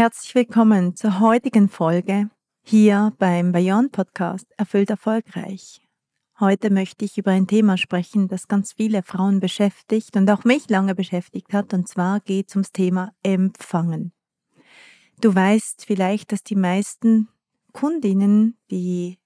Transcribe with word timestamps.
Herzlich 0.00 0.34
willkommen 0.34 0.96
zur 0.96 1.20
heutigen 1.20 1.68
Folge 1.68 2.30
hier 2.62 3.12
beim 3.18 3.52
Beyond 3.52 3.92
Podcast 3.92 4.46
Erfüllt 4.56 4.88
Erfolgreich. 4.88 5.82
Heute 6.40 6.70
möchte 6.70 7.04
ich 7.04 7.18
über 7.18 7.32
ein 7.32 7.46
Thema 7.46 7.76
sprechen, 7.76 8.26
das 8.26 8.48
ganz 8.48 8.72
viele 8.72 9.02
Frauen 9.02 9.40
beschäftigt 9.40 10.16
und 10.16 10.30
auch 10.30 10.44
mich 10.44 10.70
lange 10.70 10.94
beschäftigt 10.94 11.52
hat, 11.52 11.74
und 11.74 11.86
zwar 11.86 12.20
geht 12.20 12.48
es 12.48 12.56
ums 12.56 12.72
Thema 12.72 13.12
Empfangen. 13.22 14.14
Du 15.20 15.34
weißt 15.34 15.84
vielleicht, 15.84 16.32
dass 16.32 16.42
die 16.44 16.56
meisten 16.56 17.28
Kundinnen, 17.74 18.56
die 18.70 19.18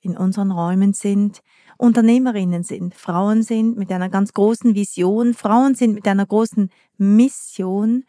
in 0.00 0.16
unseren 0.16 0.52
Räumen 0.52 0.92
sind, 0.92 1.40
Unternehmerinnen 1.76 2.62
sind, 2.62 2.94
Frauen 2.94 3.42
sind 3.42 3.76
mit 3.76 3.90
einer 3.90 4.08
ganz 4.08 4.32
großen 4.32 4.76
Vision, 4.76 5.34
Frauen 5.34 5.74
sind 5.74 5.94
mit 5.94 6.06
einer 6.06 6.24
großen 6.24 6.70
Mission 6.98 8.04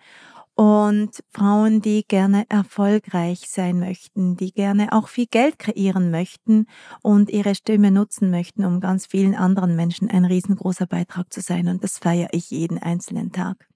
und 0.55 1.23
Frauen, 1.29 1.81
die 1.81 2.03
gerne 2.07 2.45
erfolgreich 2.49 3.49
sein 3.49 3.79
möchten, 3.79 4.35
die 4.35 4.51
gerne 4.51 4.91
auch 4.91 5.07
viel 5.07 5.25
Geld 5.25 5.59
kreieren 5.59 6.11
möchten 6.11 6.67
und 7.01 7.29
ihre 7.29 7.55
Stimme 7.55 7.91
nutzen 7.91 8.29
möchten, 8.29 8.65
um 8.65 8.79
ganz 8.79 9.05
vielen 9.05 9.35
anderen 9.35 9.75
Menschen 9.75 10.09
ein 10.09 10.25
riesengroßer 10.25 10.87
Beitrag 10.87 11.31
zu 11.31 11.41
sein. 11.41 11.67
Und 11.67 11.83
das 11.83 11.97
feiere 11.97 12.29
ich 12.31 12.51
jeden 12.51 12.77
einzelnen 12.77 13.31
Tag. 13.31 13.67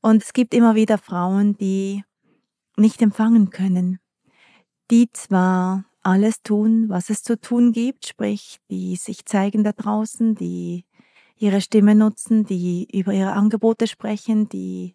Und 0.00 0.22
es 0.22 0.32
gibt 0.32 0.54
immer 0.54 0.74
wieder 0.74 0.98
Frauen, 0.98 1.56
die 1.56 2.04
nicht 2.76 3.02
empfangen 3.02 3.50
können, 3.50 3.98
die 4.90 5.10
zwar 5.12 5.84
alles 6.02 6.42
tun, 6.42 6.88
was 6.88 7.10
es 7.10 7.22
zu 7.22 7.38
tun 7.38 7.72
gibt, 7.72 8.06
sprich, 8.06 8.58
die 8.70 8.96
sich 8.96 9.26
zeigen 9.26 9.64
da 9.64 9.72
draußen, 9.72 10.34
die 10.34 10.84
ihre 11.36 11.60
Stimme 11.60 11.94
nutzen, 11.94 12.44
die 12.44 12.88
über 12.92 13.12
ihre 13.12 13.32
Angebote 13.32 13.86
sprechen, 13.86 14.48
die 14.48 14.94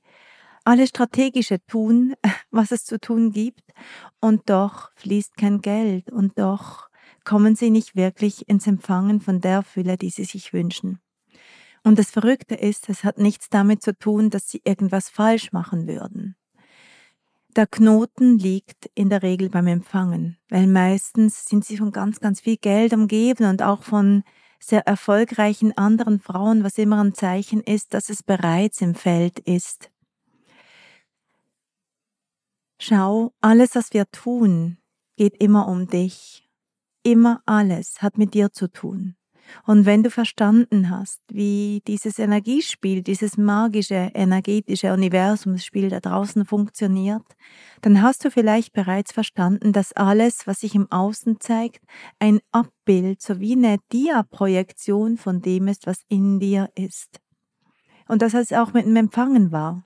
alles 0.64 0.90
Strategische 0.90 1.66
tun, 1.66 2.14
was 2.52 2.72
es 2.72 2.86
zu 2.86 3.00
tun 3.00 3.32
gibt, 3.32 3.64
und 4.20 4.50
doch 4.50 4.92
fließt 4.96 5.38
kein 5.38 5.62
Geld 5.62 6.12
und 6.12 6.40
doch 6.40 6.90
kommen 7.24 7.56
sie 7.56 7.70
nicht 7.70 7.96
wirklich 7.96 8.48
ins 8.50 8.68
Empfangen 8.68 9.22
von 9.22 9.40
der 9.40 9.64
Fülle, 9.64 9.98
die 9.98 10.10
sie 10.10 10.26
sich 10.26 10.54
wünschen. 10.54 11.00
Und 11.84 12.00
das 12.00 12.12
Verrückte 12.12 12.56
ist, 12.56 12.90
es 12.90 13.04
hat 13.04 13.18
nichts 13.18 13.50
damit 13.50 13.82
zu 13.82 13.98
tun, 13.98 14.30
dass 14.30 14.50
sie 14.50 14.62
irgendwas 14.64 15.10
falsch 15.10 15.52
machen 15.52 15.88
würden. 15.88 16.36
Der 17.56 17.68
Knoten 17.68 18.40
liegt 18.40 18.90
in 18.96 19.10
der 19.10 19.22
Regel 19.22 19.50
beim 19.50 19.68
Empfangen, 19.68 20.38
weil 20.50 20.66
meistens 20.66 21.46
sind 21.46 21.64
sie 21.64 21.78
von 21.78 21.92
ganz, 21.92 22.20
ganz 22.20 22.42
viel 22.42 22.58
Geld 22.58 22.94
umgeben 22.94 23.46
und 23.46 23.62
auch 23.62 23.84
von 23.84 24.24
sehr 24.60 24.88
erfolgreichen 24.88 25.78
anderen 25.78 26.20
Frauen, 26.20 26.64
was 26.64 26.78
immer 26.78 27.04
ein 27.04 27.14
Zeichen 27.14 27.62
ist, 27.62 27.94
dass 27.94 28.10
es 28.10 28.24
bereits 28.24 28.82
im 28.82 28.96
Feld 28.96 29.40
ist. 29.40 29.93
Schau, 32.80 33.34
alles, 33.42 33.76
was 33.76 33.94
wir 33.94 34.10
tun, 34.12 34.78
geht 35.16 35.42
immer 35.42 35.68
um 35.68 35.88
dich. 35.88 36.50
Immer 37.04 37.42
alles 37.46 38.02
hat 38.02 38.18
mit 38.18 38.34
dir 38.34 38.52
zu 38.52 38.68
tun. 38.68 39.16
Und 39.66 39.86
wenn 39.86 40.04
du 40.04 40.10
verstanden 40.10 40.90
hast, 40.90 41.22
wie 41.30 41.82
dieses 41.88 42.20
Energiespiel, 42.20 43.02
dieses 43.02 43.38
magische, 43.38 44.12
energetische 44.14 44.94
Universumsspiel 44.94 45.90
da 45.90 46.00
draußen 46.00 46.46
funktioniert, 46.46 47.24
dann 47.82 48.02
hast 48.02 48.26
du 48.26 48.32
vielleicht 48.32 48.74
bereits 48.74 49.12
verstanden, 49.12 49.74
dass 49.74 49.94
alles, 49.94 50.48
was 50.48 50.62
sich 50.62 50.76
im 50.76 50.92
Außen 50.92 51.40
zeigt, 51.40 51.84
ein 52.20 52.40
Abbild 52.52 53.22
sowie 53.22 53.54
eine 53.54 53.78
Dia-Projektion 53.92 55.18
von 55.18 55.42
dem 55.42 55.68
ist, 55.68 55.88
was 55.88 56.02
in 56.08 56.40
dir 56.40 56.70
ist. 56.76 57.20
Und 58.08 58.22
dass 58.22 58.34
es 58.34 58.52
auch 58.52 58.74
mit 58.74 58.86
dem 58.86 58.96
Empfangen 58.96 59.52
war. 59.52 59.86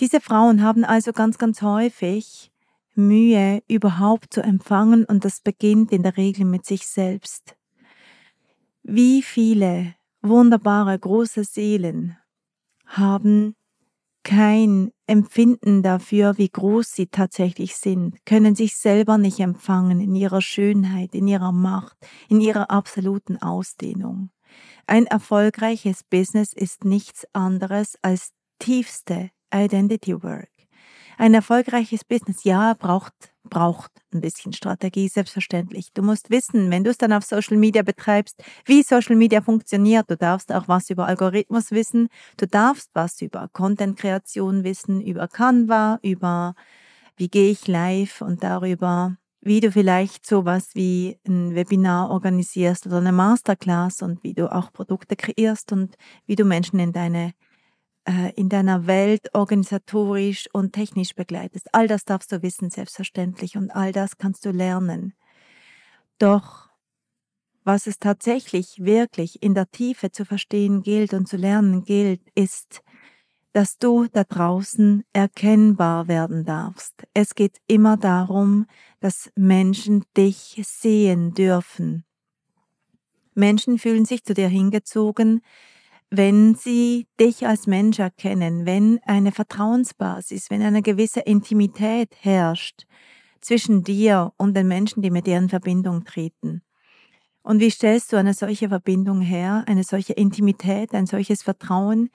Diese 0.00 0.20
Frauen 0.20 0.62
haben 0.62 0.84
also 0.84 1.12
ganz, 1.12 1.38
ganz 1.38 1.60
häufig 1.60 2.52
Mühe, 2.94 3.62
überhaupt 3.68 4.32
zu 4.32 4.42
empfangen 4.42 5.04
und 5.04 5.24
das 5.24 5.40
beginnt 5.40 5.90
in 5.92 6.02
der 6.02 6.16
Regel 6.16 6.44
mit 6.44 6.64
sich 6.66 6.86
selbst. 6.86 7.56
Wie 8.82 9.22
viele 9.22 9.94
wunderbare 10.22 10.98
große 10.98 11.44
Seelen 11.44 12.16
haben 12.86 13.56
kein 14.22 14.92
Empfinden 15.06 15.82
dafür, 15.82 16.38
wie 16.38 16.48
groß 16.48 16.92
sie 16.92 17.06
tatsächlich 17.06 17.76
sind, 17.76 18.24
können 18.24 18.54
sich 18.54 18.76
selber 18.76 19.18
nicht 19.18 19.40
empfangen 19.40 20.00
in 20.00 20.14
ihrer 20.14 20.42
Schönheit, 20.42 21.14
in 21.14 21.26
ihrer 21.26 21.52
Macht, 21.52 21.96
in 22.28 22.40
ihrer 22.40 22.70
absoluten 22.70 23.40
Ausdehnung. 23.40 24.30
Ein 24.86 25.06
erfolgreiches 25.06 26.04
Business 26.04 26.52
ist 26.52 26.84
nichts 26.84 27.26
anderes 27.32 27.98
als 28.02 28.32
tiefste 28.58 29.30
Identity 29.54 30.22
Work. 30.22 30.50
Ein 31.16 31.34
erfolgreiches 31.34 32.04
Business, 32.04 32.44
ja, 32.44 32.74
braucht, 32.74 33.12
braucht 33.42 33.90
ein 34.14 34.20
bisschen 34.20 34.52
Strategie, 34.52 35.08
selbstverständlich. 35.08 35.92
Du 35.92 36.02
musst 36.02 36.30
wissen, 36.30 36.70
wenn 36.70 36.84
du 36.84 36.90
es 36.90 36.98
dann 36.98 37.12
auf 37.12 37.24
Social 37.24 37.56
Media 37.56 37.82
betreibst, 37.82 38.40
wie 38.66 38.84
Social 38.84 39.16
Media 39.16 39.40
funktioniert. 39.40 40.08
Du 40.08 40.16
darfst 40.16 40.52
auch 40.52 40.68
was 40.68 40.90
über 40.90 41.06
Algorithmus 41.06 41.72
wissen. 41.72 42.08
Du 42.36 42.46
darfst 42.46 42.90
was 42.94 43.20
über 43.20 43.48
Content-Kreation 43.52 44.62
wissen, 44.62 45.00
über 45.00 45.26
Canva, 45.26 45.98
über 46.02 46.54
wie 47.16 47.28
gehe 47.28 47.50
ich 47.50 47.66
live 47.66 48.20
und 48.22 48.44
darüber, 48.44 49.16
wie 49.40 49.58
du 49.58 49.72
vielleicht 49.72 50.24
sowas 50.24 50.70
wie 50.74 51.18
ein 51.26 51.54
Webinar 51.56 52.10
organisierst 52.10 52.86
oder 52.86 52.98
eine 52.98 53.12
Masterclass 53.12 54.02
und 54.02 54.22
wie 54.22 54.34
du 54.34 54.52
auch 54.52 54.72
Produkte 54.72 55.16
kreierst 55.16 55.72
und 55.72 55.96
wie 56.26 56.36
du 56.36 56.44
Menschen 56.44 56.78
in 56.78 56.92
deine 56.92 57.32
äh, 58.08 58.32
in 58.36 58.48
deiner 58.48 58.86
Welt 58.86 59.34
organisatorisch 59.34 60.48
und 60.52 60.72
technisch 60.72 61.14
begleitest. 61.14 61.68
All 61.74 61.86
das 61.86 62.04
darfst 62.04 62.32
du 62.32 62.42
wissen, 62.42 62.70
selbstverständlich, 62.70 63.56
und 63.56 63.70
all 63.70 63.92
das 63.92 64.16
kannst 64.16 64.46
du 64.46 64.50
lernen. 64.50 65.12
Doch 66.18 66.68
was 67.64 67.86
es 67.86 67.98
tatsächlich 67.98 68.82
wirklich 68.82 69.42
in 69.42 69.52
der 69.52 69.70
Tiefe 69.70 70.10
zu 70.10 70.24
verstehen 70.24 70.82
gilt 70.82 71.12
und 71.12 71.28
zu 71.28 71.36
lernen 71.36 71.84
gilt, 71.84 72.22
ist, 72.34 72.80
dass 73.52 73.76
du 73.76 74.06
da 74.10 74.24
draußen 74.24 75.04
erkennbar 75.12 76.08
werden 76.08 76.46
darfst. 76.46 77.06
Es 77.12 77.34
geht 77.34 77.58
immer 77.66 77.98
darum, 77.98 78.66
dass 79.00 79.30
Menschen 79.36 80.04
dich 80.16 80.58
sehen 80.64 81.34
dürfen. 81.34 82.04
Menschen 83.34 83.78
fühlen 83.78 84.06
sich 84.06 84.24
zu 84.24 84.32
dir 84.32 84.48
hingezogen, 84.48 85.42
wenn 86.10 86.54
sie 86.54 87.06
dich 87.20 87.46
als 87.46 87.66
Mensch 87.66 87.98
erkennen, 87.98 88.66
wenn 88.66 88.98
eine 89.04 89.32
Vertrauensbasis, 89.32 90.50
wenn 90.50 90.62
eine 90.62 90.82
gewisse 90.82 91.20
Intimität 91.20 92.14
herrscht 92.20 92.86
zwischen 93.40 93.82
dir 93.82 94.32
und 94.36 94.56
den 94.56 94.68
Menschen, 94.68 95.02
die 95.02 95.10
mit 95.10 95.26
dir 95.26 95.36
in 95.36 95.48
Verbindung 95.48 96.04
treten. 96.04 96.62
Und 97.42 97.60
wie 97.60 97.70
stellst 97.70 98.12
du 98.12 98.16
eine 98.16 98.34
solche 98.34 98.68
Verbindung 98.68 99.20
her, 99.20 99.64
eine 99.66 99.84
solche 99.84 100.12
Intimität, 100.14 100.92
ein 100.92 101.06
solches 101.06 101.42
Vertrauen, 101.42 102.10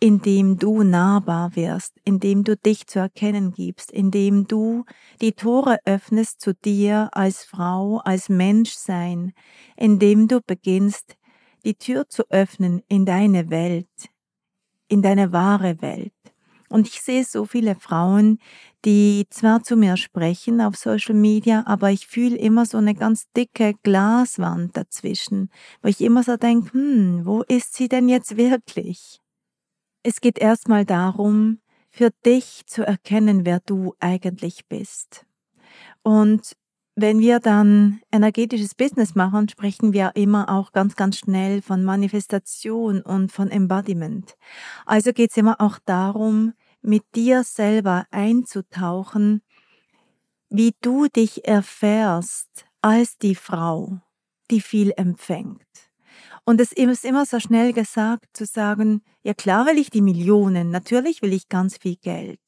indem 0.00 0.58
du 0.58 0.84
nahbar 0.84 1.56
wirst, 1.56 1.94
indem 2.04 2.44
du 2.44 2.56
dich 2.56 2.86
zu 2.86 3.00
erkennen 3.00 3.52
gibst, 3.52 3.90
indem 3.90 4.46
du 4.46 4.84
die 5.20 5.32
Tore 5.32 5.78
öffnest 5.84 6.40
zu 6.40 6.54
dir 6.54 7.08
als 7.12 7.44
Frau, 7.44 7.98
als 7.98 8.28
Menschsein, 8.28 9.32
indem 9.76 10.28
du 10.28 10.40
beginnst, 10.40 11.17
die 11.68 11.74
Tür 11.74 12.08
zu 12.08 12.24
öffnen 12.30 12.82
in 12.88 13.04
deine 13.04 13.50
Welt, 13.50 14.08
in 14.88 15.02
deine 15.02 15.32
wahre 15.32 15.82
Welt. 15.82 16.14
Und 16.70 16.88
ich 16.88 17.02
sehe 17.02 17.24
so 17.24 17.44
viele 17.44 17.74
Frauen, 17.74 18.38
die 18.86 19.26
zwar 19.28 19.62
zu 19.62 19.76
mir 19.76 19.98
sprechen 19.98 20.62
auf 20.62 20.76
Social 20.76 21.14
Media, 21.14 21.64
aber 21.66 21.90
ich 21.90 22.06
fühle 22.06 22.36
immer 22.36 22.64
so 22.64 22.78
eine 22.78 22.94
ganz 22.94 23.30
dicke 23.36 23.74
Glaswand 23.82 24.76
dazwischen, 24.78 25.50
wo 25.82 25.88
ich 25.88 26.00
immer 26.00 26.22
so 26.22 26.38
denke, 26.38 26.72
hm, 26.72 27.26
wo 27.26 27.42
ist 27.42 27.74
sie 27.74 27.88
denn 27.88 28.08
jetzt 28.08 28.38
wirklich? 28.38 29.20
Es 30.02 30.22
geht 30.22 30.38
erstmal 30.38 30.86
darum, 30.86 31.60
für 31.90 32.10
dich 32.24 32.62
zu 32.66 32.86
erkennen, 32.86 33.44
wer 33.44 33.60
du 33.60 33.94
eigentlich 34.00 34.66
bist. 34.68 35.26
Und 36.02 36.56
wenn 37.00 37.20
wir 37.20 37.38
dann 37.38 38.00
energetisches 38.10 38.74
Business 38.74 39.14
machen, 39.14 39.48
sprechen 39.48 39.92
wir 39.92 40.12
immer 40.16 40.48
auch 40.48 40.72
ganz, 40.72 40.96
ganz 40.96 41.18
schnell 41.18 41.62
von 41.62 41.84
Manifestation 41.84 43.02
und 43.02 43.30
von 43.30 43.50
Embodiment. 43.50 44.36
Also 44.84 45.12
geht 45.12 45.30
es 45.30 45.36
immer 45.36 45.60
auch 45.60 45.78
darum, 45.84 46.54
mit 46.82 47.04
dir 47.14 47.44
selber 47.44 48.06
einzutauchen, 48.10 49.42
wie 50.50 50.74
du 50.80 51.06
dich 51.06 51.46
erfährst 51.46 52.66
als 52.82 53.16
die 53.16 53.36
Frau, 53.36 54.00
die 54.50 54.60
viel 54.60 54.92
empfängt. 54.96 55.62
Und 56.44 56.60
es 56.60 56.72
ist 56.72 57.04
immer 57.04 57.26
so 57.26 57.38
schnell 57.38 57.72
gesagt 57.72 58.26
zu 58.32 58.44
sagen, 58.44 59.02
ja 59.22 59.34
klar 59.34 59.66
will 59.66 59.78
ich 59.78 59.90
die 59.90 60.02
Millionen, 60.02 60.70
natürlich 60.70 61.22
will 61.22 61.32
ich 61.32 61.48
ganz 61.48 61.76
viel 61.76 61.96
Geld. 61.96 62.40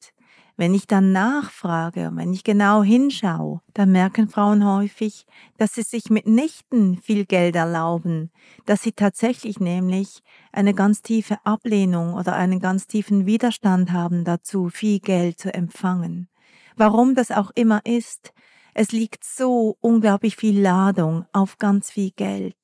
Wenn 0.61 0.75
ich 0.75 0.85
dann 0.85 1.11
nachfrage, 1.11 2.11
wenn 2.13 2.33
ich 2.33 2.43
genau 2.43 2.83
hinschaue, 2.83 3.61
dann 3.73 3.91
merken 3.91 4.29
Frauen 4.29 4.63
häufig, 4.63 5.25
dass 5.57 5.73
sie 5.73 5.81
sich 5.81 6.11
mitnichten 6.11 6.97
viel 7.01 7.25
Geld 7.25 7.55
erlauben, 7.55 8.29
dass 8.67 8.83
sie 8.83 8.91
tatsächlich 8.91 9.59
nämlich 9.59 10.21
eine 10.51 10.75
ganz 10.75 11.01
tiefe 11.01 11.43
Ablehnung 11.45 12.13
oder 12.13 12.35
einen 12.35 12.59
ganz 12.59 12.85
tiefen 12.85 13.25
Widerstand 13.25 13.91
haben 13.91 14.23
dazu, 14.23 14.69
viel 14.69 14.99
Geld 14.99 15.39
zu 15.39 15.51
empfangen. 15.51 16.29
Warum 16.75 17.15
das 17.15 17.31
auch 17.31 17.49
immer 17.55 17.83
ist, 17.83 18.31
es 18.75 18.91
liegt 18.91 19.23
so 19.23 19.77
unglaublich 19.81 20.35
viel 20.35 20.61
Ladung 20.61 21.25
auf 21.33 21.57
ganz 21.57 21.89
viel 21.89 22.11
Geld. 22.11 22.55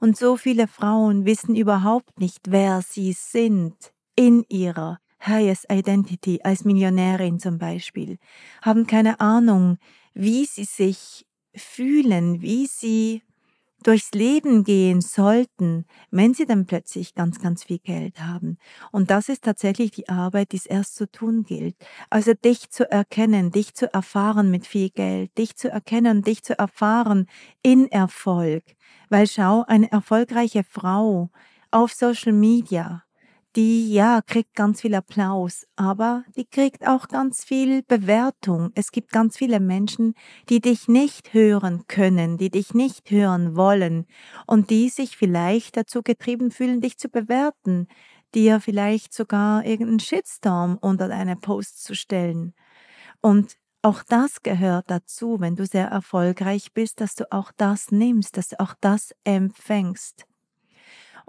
Und 0.00 0.18
so 0.18 0.36
viele 0.36 0.68
Frauen 0.68 1.24
wissen 1.24 1.56
überhaupt 1.56 2.20
nicht, 2.20 2.50
wer 2.50 2.82
sie 2.82 3.14
sind 3.14 3.94
in 4.16 4.44
ihrer 4.50 4.98
Highest 5.26 5.66
Identity 5.70 6.40
als 6.42 6.64
Millionärin 6.64 7.38
zum 7.38 7.58
Beispiel, 7.58 8.18
haben 8.62 8.86
keine 8.86 9.20
Ahnung, 9.20 9.78
wie 10.14 10.44
sie 10.44 10.64
sich 10.64 11.26
fühlen, 11.54 12.40
wie 12.42 12.66
sie 12.66 13.22
durchs 13.82 14.10
Leben 14.12 14.64
gehen 14.64 15.00
sollten, 15.00 15.84
wenn 16.10 16.34
sie 16.34 16.46
dann 16.46 16.66
plötzlich 16.66 17.14
ganz, 17.14 17.40
ganz 17.40 17.64
viel 17.64 17.78
Geld 17.78 18.20
haben. 18.20 18.58
Und 18.90 19.10
das 19.10 19.28
ist 19.28 19.44
tatsächlich 19.44 19.92
die 19.92 20.08
Arbeit, 20.08 20.52
die 20.52 20.56
es 20.56 20.66
erst 20.66 20.96
zu 20.96 21.10
tun 21.10 21.44
gilt. 21.44 21.76
Also 22.10 22.34
dich 22.34 22.70
zu 22.70 22.90
erkennen, 22.90 23.50
dich 23.52 23.74
zu 23.74 23.92
erfahren 23.92 24.50
mit 24.50 24.66
viel 24.66 24.90
Geld, 24.90 25.36
dich 25.38 25.56
zu 25.56 25.70
erkennen, 25.70 26.22
dich 26.22 26.42
zu 26.42 26.58
erfahren 26.58 27.26
in 27.62 27.86
Erfolg. 27.90 28.64
Weil 29.08 29.26
schau, 29.26 29.64
eine 29.66 29.90
erfolgreiche 29.90 30.64
Frau 30.64 31.30
auf 31.70 31.92
Social 31.92 32.32
Media, 32.32 33.04
die 33.56 33.92
ja 33.92 34.20
kriegt 34.22 34.54
ganz 34.54 34.80
viel 34.82 34.94
Applaus, 34.94 35.66
aber 35.76 36.24
die 36.36 36.44
kriegt 36.44 36.86
auch 36.86 37.08
ganz 37.08 37.44
viel 37.44 37.82
Bewertung. 37.82 38.70
Es 38.74 38.92
gibt 38.92 39.10
ganz 39.12 39.36
viele 39.36 39.58
Menschen, 39.60 40.14
die 40.48 40.60
dich 40.60 40.86
nicht 40.88 41.32
hören 41.34 41.84
können, 41.88 42.36
die 42.38 42.50
dich 42.50 42.74
nicht 42.74 43.10
hören 43.10 43.56
wollen 43.56 44.06
und 44.46 44.70
die 44.70 44.88
sich 44.90 45.16
vielleicht 45.16 45.76
dazu 45.76 46.02
getrieben 46.02 46.50
fühlen, 46.50 46.80
dich 46.80 46.98
zu 46.98 47.08
bewerten, 47.08 47.88
dir 48.34 48.60
vielleicht 48.60 49.12
sogar 49.14 49.64
irgendeinen 49.64 50.00
Shitstorm 50.00 50.78
unter 50.80 51.08
deine 51.08 51.36
Post 51.36 51.82
zu 51.84 51.94
stellen. 51.94 52.54
Und 53.20 53.56
auch 53.82 54.02
das 54.02 54.42
gehört 54.42 54.90
dazu, 54.90 55.40
wenn 55.40 55.56
du 55.56 55.66
sehr 55.66 55.88
erfolgreich 55.88 56.72
bist, 56.74 57.00
dass 57.00 57.14
du 57.14 57.30
auch 57.32 57.52
das 57.56 57.90
nimmst, 57.92 58.36
dass 58.36 58.48
du 58.48 58.60
auch 58.60 58.74
das 58.80 59.12
empfängst. 59.24 60.26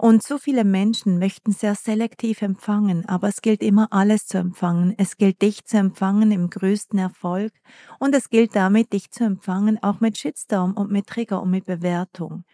Und 0.00 0.22
so 0.22 0.38
viele 0.38 0.64
Menschen 0.64 1.18
möchten 1.18 1.52
sehr 1.52 1.74
selektiv 1.74 2.40
empfangen, 2.40 3.06
aber 3.06 3.28
es 3.28 3.42
gilt 3.42 3.62
immer 3.62 3.88
alles 3.90 4.24
zu 4.24 4.38
empfangen. 4.38 4.94
Es 4.96 5.18
gilt 5.18 5.42
dich 5.42 5.66
zu 5.66 5.76
empfangen 5.76 6.32
im 6.32 6.48
größten 6.48 6.98
Erfolg 6.98 7.52
und 7.98 8.14
es 8.14 8.30
gilt 8.30 8.56
damit 8.56 8.94
dich 8.94 9.10
zu 9.10 9.24
empfangen 9.24 9.78
auch 9.82 10.00
mit 10.00 10.16
Shitstorm 10.16 10.72
und 10.72 10.90
mit 10.90 11.06
Trigger 11.06 11.42
und 11.42 11.50
mit 11.50 11.66
Bewertung. 11.66 12.44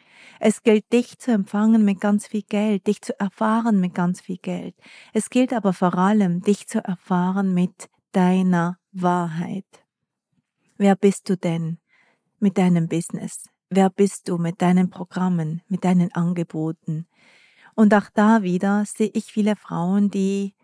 Es 0.40 0.64
gilt 0.64 0.92
dich 0.92 1.20
zu 1.20 1.30
empfangen 1.30 1.84
mit 1.84 2.00
ganz 2.00 2.26
viel 2.26 2.42
Geld, 2.42 2.88
dich 2.88 3.00
zu 3.00 3.16
erfahren 3.20 3.78
mit 3.78 3.94
ganz 3.94 4.20
viel 4.20 4.38
Geld. 4.38 4.74
Es 5.12 5.30
gilt 5.30 5.52
aber 5.52 5.72
vor 5.72 5.94
allem 5.94 6.40
dich 6.40 6.66
zu 6.66 6.82
erfahren 6.82 7.54
mit 7.54 7.88
deiner 8.10 8.78
Wahrheit. 8.90 9.84
Wer 10.78 10.96
bist 10.96 11.28
du 11.28 11.36
denn 11.36 11.78
mit 12.40 12.58
deinem 12.58 12.88
Business? 12.88 13.44
Wer 13.70 13.88
bist 13.90 14.28
du 14.28 14.36
mit 14.36 14.62
deinen 14.62 14.90
Programmen, 14.90 15.62
mit 15.68 15.84
deinen 15.84 16.12
Angeboten? 16.12 17.06
Und 17.76 17.94
auch 17.94 18.08
da 18.12 18.42
wieder 18.42 18.84
sehe 18.86 19.10
ich 19.12 19.26
viele 19.26 19.54
Frauen, 19.54 20.10
die 20.10 20.54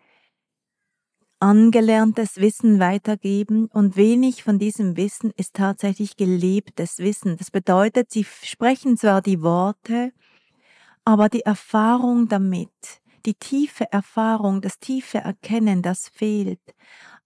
angelerntes 1.39 2.37
Wissen 2.37 2.79
weitergeben 2.79 3.67
und 3.67 3.95
wenig 3.97 4.43
von 4.43 4.57
diesem 4.59 4.97
Wissen 4.97 5.31
ist 5.37 5.53
tatsächlich 5.55 6.15
gelebtes 6.17 6.99
Wissen. 6.99 7.37
Das 7.37 7.51
bedeutet, 7.51 8.11
sie 8.11 8.23
sprechen 8.23 8.97
zwar 8.97 9.21
die 9.21 9.41
Worte, 9.41 10.11
aber 11.05 11.29
die 11.29 11.41
Erfahrung 11.41 12.29
damit, 12.29 12.71
die 13.25 13.35
tiefe 13.35 13.91
Erfahrung, 13.91 14.61
das 14.61 14.79
tiefe 14.79 15.19
Erkennen, 15.19 15.81
das 15.81 16.09
fehlt. 16.09 16.61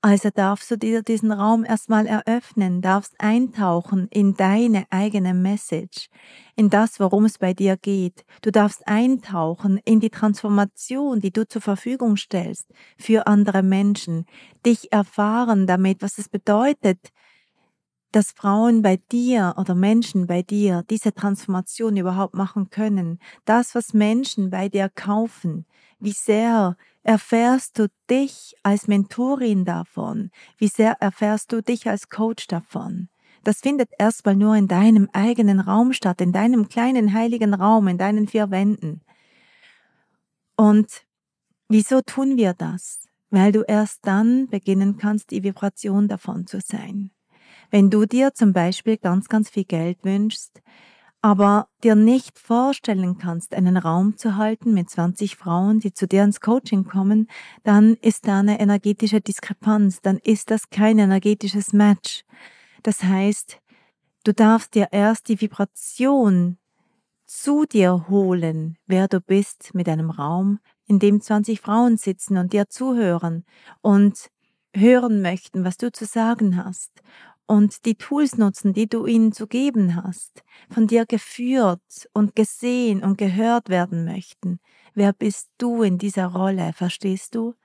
Also 0.07 0.29
darfst 0.33 0.71
du 0.71 0.77
dir 0.77 1.01
diesen 1.01 1.33
Raum 1.33 1.65
erstmal 1.65 2.07
eröffnen, 2.07 2.81
darfst 2.81 3.15
eintauchen 3.19 4.07
in 4.09 4.35
deine 4.37 4.85
eigene 4.89 5.33
Message, 5.33 6.07
in 6.55 6.69
das, 6.69 7.01
worum 7.01 7.25
es 7.25 7.37
bei 7.37 7.53
dir 7.53 7.75
geht. 7.75 8.23
Du 8.41 8.49
darfst 8.49 8.87
eintauchen 8.87 9.81
in 9.83 9.99
die 9.99 10.09
Transformation, 10.09 11.19
die 11.19 11.31
du 11.31 11.45
zur 11.45 11.61
Verfügung 11.61 12.15
stellst 12.15 12.71
für 12.97 13.27
andere 13.27 13.63
Menschen, 13.63 14.25
dich 14.65 14.93
erfahren 14.93 15.67
damit, 15.67 16.01
was 16.01 16.19
es 16.19 16.29
bedeutet, 16.29 17.09
dass 18.11 18.31
Frauen 18.31 18.81
bei 18.81 18.97
dir 19.11 19.55
oder 19.57 19.75
Menschen 19.75 20.27
bei 20.27 20.41
dir 20.41 20.83
diese 20.89 21.13
Transformation 21.13 21.97
überhaupt 21.97 22.33
machen 22.33 22.69
können. 22.69 23.19
Das, 23.45 23.75
was 23.75 23.93
Menschen 23.93 24.49
bei 24.49 24.69
dir 24.69 24.89
kaufen, 24.89 25.65
wie 25.99 26.11
sehr 26.11 26.77
erfährst 27.03 27.79
du 27.79 27.87
dich 28.09 28.55
als 28.63 28.87
Mentorin 28.87 29.65
davon? 29.65 30.31
Wie 30.57 30.67
sehr 30.67 30.93
erfährst 31.01 31.51
du 31.51 31.61
dich 31.61 31.89
als 31.89 32.09
Coach 32.09 32.47
davon? 32.47 33.09
Das 33.43 33.59
findet 33.59 33.89
erstmal 33.97 34.35
nur 34.35 34.55
in 34.55 34.67
deinem 34.67 35.09
eigenen 35.13 35.59
Raum 35.59 35.93
statt, 35.93 36.21
in 36.21 36.33
deinem 36.33 36.67
kleinen 36.67 37.13
heiligen 37.13 37.53
Raum, 37.53 37.87
in 37.87 37.97
deinen 37.97 38.27
vier 38.27 38.51
Wänden. 38.51 39.01
Und 40.57 41.05
wieso 41.69 42.01
tun 42.01 42.35
wir 42.35 42.53
das? 42.53 43.07
Weil 43.29 43.51
du 43.51 43.61
erst 43.61 44.05
dann 44.05 44.47
beginnen 44.47 44.97
kannst, 44.97 45.31
die 45.31 45.43
Vibration 45.43 46.07
davon 46.07 46.47
zu 46.47 46.59
sein. 46.61 47.11
Wenn 47.69 47.89
du 47.89 48.05
dir 48.05 48.33
zum 48.33 48.53
Beispiel 48.53 48.97
ganz, 48.97 49.27
ganz 49.27 49.49
viel 49.49 49.65
Geld 49.65 49.97
wünschst, 50.03 50.61
aber 51.21 51.67
dir 51.83 51.95
nicht 51.95 52.39
vorstellen 52.39 53.17
kannst, 53.17 53.53
einen 53.53 53.75
Raum 53.75 54.15
zu 54.17 54.37
halten 54.37 54.73
mit 54.73 54.89
20 54.89 55.35
Frauen, 55.35 55.79
die 55.79 55.93
zu 55.93 56.07
dir 56.07 56.23
ins 56.23 56.39
Coaching 56.39 56.85
kommen, 56.85 57.27
dann 57.63 57.95
ist 57.95 58.27
da 58.27 58.39
eine 58.39 58.59
energetische 58.59 59.19
Diskrepanz, 59.19 60.01
dann 60.01 60.17
ist 60.17 60.51
das 60.51 60.69
kein 60.69 60.99
energetisches 60.99 61.73
Match. 61.73 62.23
Das 62.83 63.03
heißt, 63.03 63.59
du 64.23 64.33
darfst 64.33 64.75
dir 64.75 64.89
erst 64.91 65.27
die 65.27 65.41
Vibration 65.41 66.57
zu 67.25 67.65
dir 67.65 68.05
holen, 68.07 68.77
wer 68.85 69.09
du 69.09 69.19
bist 69.19 69.73
mit 69.73 69.89
einem 69.89 70.11
Raum, 70.11 70.59
in 70.85 70.99
dem 70.99 71.19
20 71.19 71.59
Frauen 71.59 71.97
sitzen 71.97 72.37
und 72.37 72.53
dir 72.53 72.69
zuhören 72.69 73.43
und 73.81 74.29
hören 74.73 75.21
möchten, 75.21 75.65
was 75.65 75.75
du 75.75 75.91
zu 75.91 76.05
sagen 76.05 76.63
hast 76.63 77.01
und 77.47 77.85
die 77.85 77.95
Tools 77.95 78.37
nutzen, 78.37 78.73
die 78.73 78.87
du 78.87 79.05
ihnen 79.05 79.31
zu 79.31 79.47
geben 79.47 79.95
hast, 79.95 80.43
von 80.69 80.85
dir 80.85 81.05
geführt 81.05 82.07
und 82.13 82.35
gesehen 82.35 83.03
und 83.03 83.17
gehört 83.17 83.69
werden 83.69 84.05
möchten. 84.05 84.59
Wer 84.93 85.13
bist 85.13 85.49
du 85.57 85.81
in 85.81 85.97
dieser 85.97 86.27
Rolle, 86.27 86.73
verstehst 86.73 87.35
du? 87.35 87.55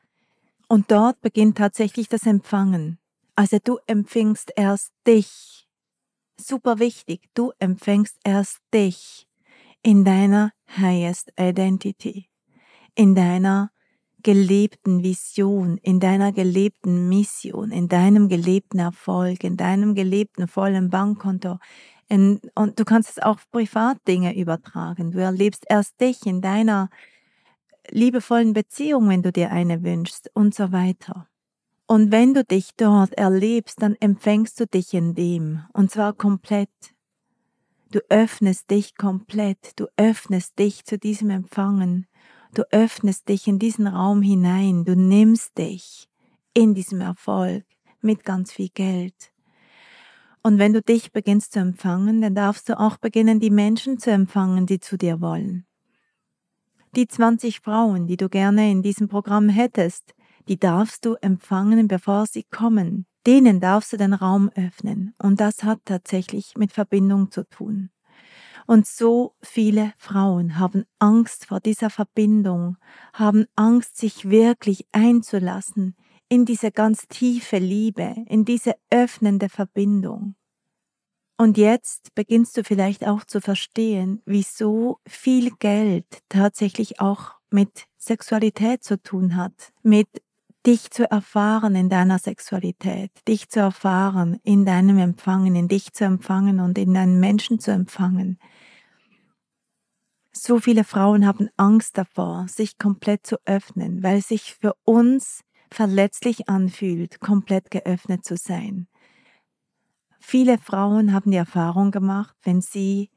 Und 0.68 0.90
dort 0.90 1.20
beginnt 1.20 1.58
tatsächlich 1.58 2.08
das 2.08 2.26
Empfangen. 2.26 2.98
Also 3.34 3.58
du 3.62 3.78
empfängst 3.86 4.52
erst 4.56 4.92
dich. 5.06 5.68
Super 6.36 6.78
wichtig, 6.78 7.28
du 7.34 7.52
empfängst 7.58 8.16
erst 8.24 8.60
dich 8.72 9.26
in 9.82 10.04
deiner 10.04 10.52
highest 10.76 11.32
identity, 11.38 12.28
in 12.94 13.14
deiner 13.14 13.70
gelebten 14.22 15.02
Vision, 15.02 15.78
in 15.78 16.00
deiner 16.00 16.32
gelebten 16.32 17.08
Mission, 17.08 17.70
in 17.70 17.88
deinem 17.88 18.28
gelebten 18.28 18.78
Erfolg, 18.78 19.44
in 19.44 19.56
deinem 19.56 19.94
gelebten 19.94 20.48
vollen 20.48 20.90
Bankkonto. 20.90 21.58
In, 22.08 22.40
und 22.54 22.78
du 22.78 22.84
kannst 22.84 23.10
es 23.10 23.18
auch 23.18 23.36
auf 23.36 23.50
Privatdinge 23.50 24.36
übertragen. 24.36 25.12
Du 25.12 25.18
erlebst 25.18 25.64
erst 25.68 26.00
dich 26.00 26.26
in 26.26 26.40
deiner 26.40 26.90
liebevollen 27.90 28.52
Beziehung, 28.52 29.08
wenn 29.08 29.22
du 29.22 29.32
dir 29.32 29.50
eine 29.50 29.82
wünschst 29.82 30.30
und 30.34 30.54
so 30.54 30.72
weiter. 30.72 31.28
Und 31.86 32.10
wenn 32.10 32.32
du 32.32 32.44
dich 32.44 32.70
dort 32.76 33.12
erlebst, 33.14 33.82
dann 33.82 33.96
empfängst 33.96 34.58
du 34.60 34.66
dich 34.66 34.94
in 34.94 35.14
dem, 35.14 35.62
und 35.72 35.90
zwar 35.90 36.12
komplett. 36.12 36.70
Du 37.90 38.00
öffnest 38.08 38.70
dich 38.70 38.96
komplett, 38.96 39.78
du 39.78 39.86
öffnest 39.96 40.58
dich 40.58 40.84
zu 40.86 40.96
diesem 40.96 41.28
Empfangen, 41.28 42.06
du 42.54 42.62
öffnest 42.70 43.28
dich 43.28 43.46
in 43.46 43.58
diesen 43.58 43.86
Raum 43.86 44.22
hinein, 44.22 44.84
du 44.84 44.96
nimmst 44.96 45.56
dich 45.58 46.08
in 46.54 46.74
diesem 46.74 47.00
Erfolg 47.00 47.64
mit 48.00 48.24
ganz 48.24 48.52
viel 48.52 48.68
Geld. 48.68 49.32
Und 50.42 50.58
wenn 50.58 50.72
du 50.72 50.82
dich 50.82 51.12
beginnst 51.12 51.52
zu 51.52 51.60
empfangen, 51.60 52.20
dann 52.20 52.34
darfst 52.34 52.68
du 52.68 52.78
auch 52.78 52.96
beginnen, 52.96 53.38
die 53.38 53.50
Menschen 53.50 53.98
zu 53.98 54.10
empfangen, 54.10 54.66
die 54.66 54.80
zu 54.80 54.98
dir 54.98 55.20
wollen. 55.20 55.66
Die 56.94 57.06
20 57.06 57.60
Frauen, 57.60 58.06
die 58.06 58.16
du 58.16 58.28
gerne 58.28 58.70
in 58.70 58.82
diesem 58.82 59.08
Programm 59.08 59.48
hättest, 59.48 60.14
die 60.48 60.58
darfst 60.58 61.06
du 61.06 61.14
empfangen, 61.20 61.88
bevor 61.88 62.26
sie 62.26 62.42
kommen. 62.42 63.06
Denen 63.26 63.60
darfst 63.60 63.92
du 63.92 63.96
den 63.96 64.12
Raum 64.12 64.50
öffnen. 64.56 65.14
Und 65.18 65.40
das 65.40 65.62
hat 65.62 65.78
tatsächlich 65.84 66.54
mit 66.56 66.72
Verbindung 66.72 67.30
zu 67.30 67.48
tun. 67.48 67.90
Und 68.66 68.86
so 68.86 69.34
viele 69.42 69.92
Frauen 69.98 70.58
haben 70.58 70.84
Angst 70.98 71.46
vor 71.46 71.60
dieser 71.60 71.90
Verbindung, 71.90 72.76
haben 73.12 73.46
Angst, 73.56 73.96
sich 73.96 74.28
wirklich 74.30 74.86
einzulassen 74.92 75.96
in 76.28 76.44
diese 76.44 76.70
ganz 76.70 77.08
tiefe 77.08 77.58
Liebe, 77.58 78.14
in 78.26 78.44
diese 78.44 78.74
öffnende 78.90 79.48
Verbindung. 79.48 80.34
Und 81.36 81.58
jetzt 81.58 82.14
beginnst 82.14 82.56
du 82.56 82.64
vielleicht 82.64 83.06
auch 83.06 83.24
zu 83.24 83.40
verstehen, 83.40 84.22
wieso 84.24 84.98
viel 85.06 85.50
Geld 85.58 86.06
tatsächlich 86.28 87.00
auch 87.00 87.32
mit 87.50 87.86
Sexualität 87.98 88.84
zu 88.84 89.02
tun 89.02 89.36
hat, 89.36 89.72
mit 89.82 90.08
dich 90.66 90.90
zu 90.90 91.10
erfahren 91.10 91.74
in 91.74 91.88
deiner 91.88 92.18
Sexualität, 92.18 93.10
dich 93.26 93.48
zu 93.48 93.60
erfahren 93.60 94.38
in 94.44 94.64
deinem 94.64 94.98
Empfangen, 94.98 95.56
in 95.56 95.68
dich 95.68 95.92
zu 95.92 96.04
empfangen 96.04 96.60
und 96.60 96.78
in 96.78 96.94
deinen 96.94 97.18
Menschen 97.18 97.58
zu 97.58 97.72
empfangen. 97.72 98.38
So 100.32 100.60
viele 100.60 100.84
Frauen 100.84 101.26
haben 101.26 101.48
Angst 101.56 101.98
davor, 101.98 102.46
sich 102.48 102.78
komplett 102.78 103.26
zu 103.26 103.36
öffnen, 103.44 104.02
weil 104.02 104.18
es 104.18 104.28
sich 104.28 104.54
für 104.54 104.74
uns 104.84 105.40
verletzlich 105.70 106.48
anfühlt, 106.48 107.20
komplett 107.20 107.70
geöffnet 107.70 108.24
zu 108.24 108.36
sein. 108.36 108.86
Viele 110.20 110.58
Frauen 110.58 111.12
haben 111.12 111.32
die 111.32 111.36
Erfahrung 111.36 111.90
gemacht, 111.90 112.36
wenn 112.44 112.60
sie 112.60 113.10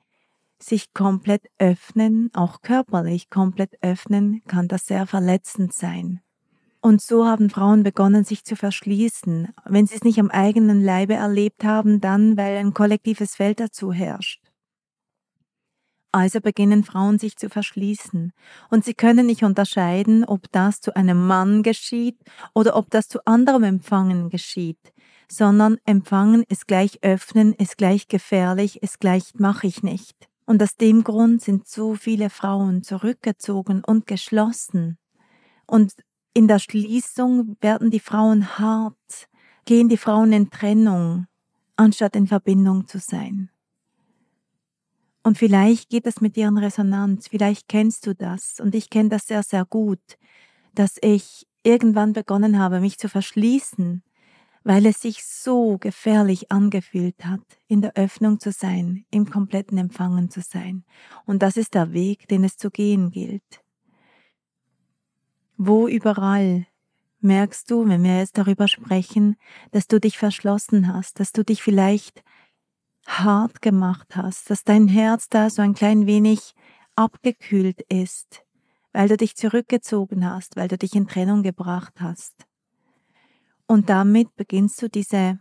sich 0.60 0.94
komplett 0.94 1.44
öffnen, 1.60 2.32
auch 2.34 2.62
körperlich 2.62 3.30
komplett 3.30 3.78
öffnen, 3.82 4.42
kann 4.48 4.68
das 4.68 4.86
sehr 4.88 5.06
verletzend 5.06 5.74
sein. 5.74 6.22
Und 6.86 7.02
so 7.02 7.26
haben 7.26 7.50
Frauen 7.50 7.82
begonnen, 7.82 8.26
sich 8.26 8.44
zu 8.44 8.56
verschließen. 8.56 9.48
Wenn 9.66 9.88
sie 9.88 9.96
es 9.96 10.04
nicht 10.04 10.20
am 10.20 10.30
eigenen 10.30 10.84
Leibe 10.84 11.16
erlebt 11.16 11.64
haben, 11.64 12.00
dann, 12.00 12.38
weil 12.38 12.58
ein 12.58 12.76
kollektives 12.76 13.34
Feld 13.34 13.60
dazu 13.60 13.92
herrscht. 13.92 14.40
Also 16.12 16.42
beginnen 16.42 16.84
Frauen 16.84 17.18
sich 17.18 17.38
zu 17.38 17.50
verschließen. 17.50 18.34
Und 18.70 18.86
sie 18.86 18.94
können 18.94 19.26
nicht 19.26 19.44
unterscheiden, 19.44 20.26
ob 20.26 20.52
das 20.52 20.80
zu 20.80 20.96
einem 20.96 21.26
Mann 21.26 21.64
geschieht 21.64 22.20
oder 22.54 22.76
ob 22.76 22.92
das 22.92 23.08
zu 23.08 23.26
anderem 23.26 23.64
Empfangen 23.64 24.30
geschieht, 24.30 24.94
sondern 25.28 25.80
Empfangen 25.86 26.44
ist 26.50 26.68
gleich 26.68 27.00
öffnen, 27.02 27.54
ist 27.54 27.80
gleich 27.80 28.10
gefährlich, 28.10 28.84
ist 28.84 29.00
gleich 29.00 29.34
mache 29.34 29.66
ich 29.66 29.82
nicht. 29.82 30.30
Und 30.46 30.62
aus 30.62 30.76
dem 30.76 31.04
Grund 31.04 31.42
sind 31.42 31.68
so 31.68 31.96
viele 31.96 32.30
Frauen 32.30 32.84
zurückgezogen 32.84 33.84
und 33.84 34.06
geschlossen. 34.06 35.00
Und 35.66 35.94
in 36.36 36.50
der 36.50 36.60
Schließung 36.60 37.56
werden 37.62 37.90
die 37.90 38.02
Frauen 38.02 38.60
hart, 38.60 39.30
gehen 39.64 39.88
die 39.88 39.98
Frauen 39.98 40.34
in 40.34 40.50
Trennung, 40.50 41.28
anstatt 41.78 42.16
in 42.16 42.28
Verbindung 42.28 42.88
zu 42.88 43.00
sein. 43.00 43.50
Und 45.24 45.38
vielleicht 45.38 45.90
geht 45.90 46.06
es 46.06 46.20
mit 46.20 46.36
dir 46.36 46.50
in 46.50 46.58
Resonanz, 46.58 47.30
vielleicht 47.30 47.70
kennst 47.70 48.06
du 48.06 48.14
das 48.14 48.60
und 48.60 48.76
ich 48.76 48.90
kenne 48.90 49.10
das 49.10 49.28
sehr, 49.28 49.44
sehr 49.44 49.66
gut, 49.66 50.18
dass 50.74 50.98
ich 51.02 51.48
irgendwann 51.64 52.12
begonnen 52.12 52.60
habe, 52.60 52.82
mich 52.82 53.00
zu 53.00 53.08
verschließen, 53.08 54.04
weil 54.66 54.86
es 54.88 55.02
sich 55.02 55.24
so 55.24 55.78
gefährlich 55.78 56.52
angefühlt 56.52 57.26
hat, 57.26 57.42
in 57.68 57.82
der 57.82 57.96
Öffnung 57.96 58.42
zu 58.42 58.52
sein, 58.52 59.06
im 59.10 59.30
kompletten 59.30 59.78
Empfangen 59.78 60.30
zu 60.30 60.42
sein. 60.42 60.84
Und 61.26 61.42
das 61.42 61.56
ist 61.56 61.76
der 61.76 61.94
Weg, 61.94 62.28
den 62.28 62.44
es 62.44 62.58
zu 62.58 62.70
gehen 62.72 63.10
gilt. 63.10 63.65
Wo 65.58 65.88
überall 65.88 66.66
merkst 67.22 67.70
du, 67.72 67.88
wenn 67.88 68.04
wir 68.04 68.20
jetzt 68.20 68.38
darüber 68.38 68.68
sprechen, 68.68 69.36
dass 69.72 69.88
du 69.88 70.00
dich 70.00 70.18
verschlossen 70.18 70.94
hast, 70.94 71.20
dass 71.20 71.32
du 71.32 71.44
dich 71.44 71.64
vielleicht 71.64 72.24
hart 73.08 73.62
gemacht 73.62 74.16
hast, 74.16 74.50
dass 74.50 74.64
dein 74.64 74.88
Herz 74.88 75.30
da 75.30 75.50
so 75.50 75.62
ein 75.62 75.74
klein 75.74 76.08
wenig 76.08 76.54
abgekühlt 76.96 77.82
ist, 77.90 78.44
weil 78.94 79.08
du 79.08 79.18
dich 79.18 79.36
zurückgezogen 79.36 80.30
hast, 80.30 80.56
weil 80.56 80.68
du 80.68 80.78
dich 80.78 80.96
in 80.96 81.08
Trennung 81.08 81.44
gebracht 81.44 81.96
hast. 82.00 82.46
Und 83.68 83.90
damit 83.90 84.36
beginnst 84.36 84.82
du 84.82 84.90
diese 84.90 85.40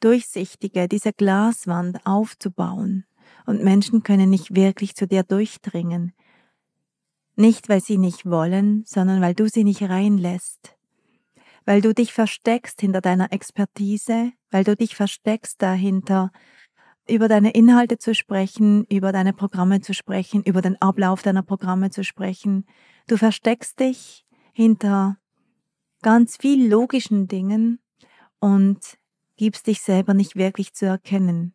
durchsichtige, 0.00 0.88
diese 0.88 1.12
Glaswand 1.12 2.04
aufzubauen. 2.06 3.04
Und 3.46 3.62
Menschen 3.62 4.02
können 4.02 4.30
nicht 4.30 4.54
wirklich 4.54 4.94
zu 4.94 5.06
dir 5.06 5.22
durchdringen, 5.22 6.12
nicht, 7.36 7.68
weil 7.68 7.80
sie 7.80 7.98
nicht 7.98 8.26
wollen, 8.26 8.84
sondern 8.86 9.20
weil 9.20 9.34
du 9.34 9.48
sie 9.48 9.64
nicht 9.64 9.82
reinlässt. 9.82 10.76
Weil 11.64 11.80
du 11.80 11.94
dich 11.94 12.12
versteckst 12.12 12.80
hinter 12.80 13.00
deiner 13.00 13.32
Expertise, 13.32 14.32
weil 14.50 14.64
du 14.64 14.76
dich 14.76 14.96
versteckst 14.96 15.62
dahinter, 15.62 16.30
über 17.08 17.28
deine 17.28 17.52
Inhalte 17.52 17.98
zu 17.98 18.14
sprechen, 18.14 18.84
über 18.84 19.12
deine 19.12 19.32
Programme 19.32 19.80
zu 19.80 19.94
sprechen, 19.94 20.42
über 20.44 20.62
den 20.62 20.80
Ablauf 20.80 21.22
deiner 21.22 21.42
Programme 21.42 21.90
zu 21.90 22.04
sprechen. 22.04 22.64
Du 23.08 23.16
versteckst 23.16 23.80
dich 23.80 24.24
hinter 24.52 25.18
ganz 26.02 26.36
viel 26.36 26.68
logischen 26.68 27.26
Dingen 27.26 27.80
und 28.38 28.98
gibst 29.36 29.66
dich 29.66 29.80
selber 29.80 30.14
nicht 30.14 30.36
wirklich 30.36 30.74
zu 30.74 30.86
erkennen, 30.86 31.54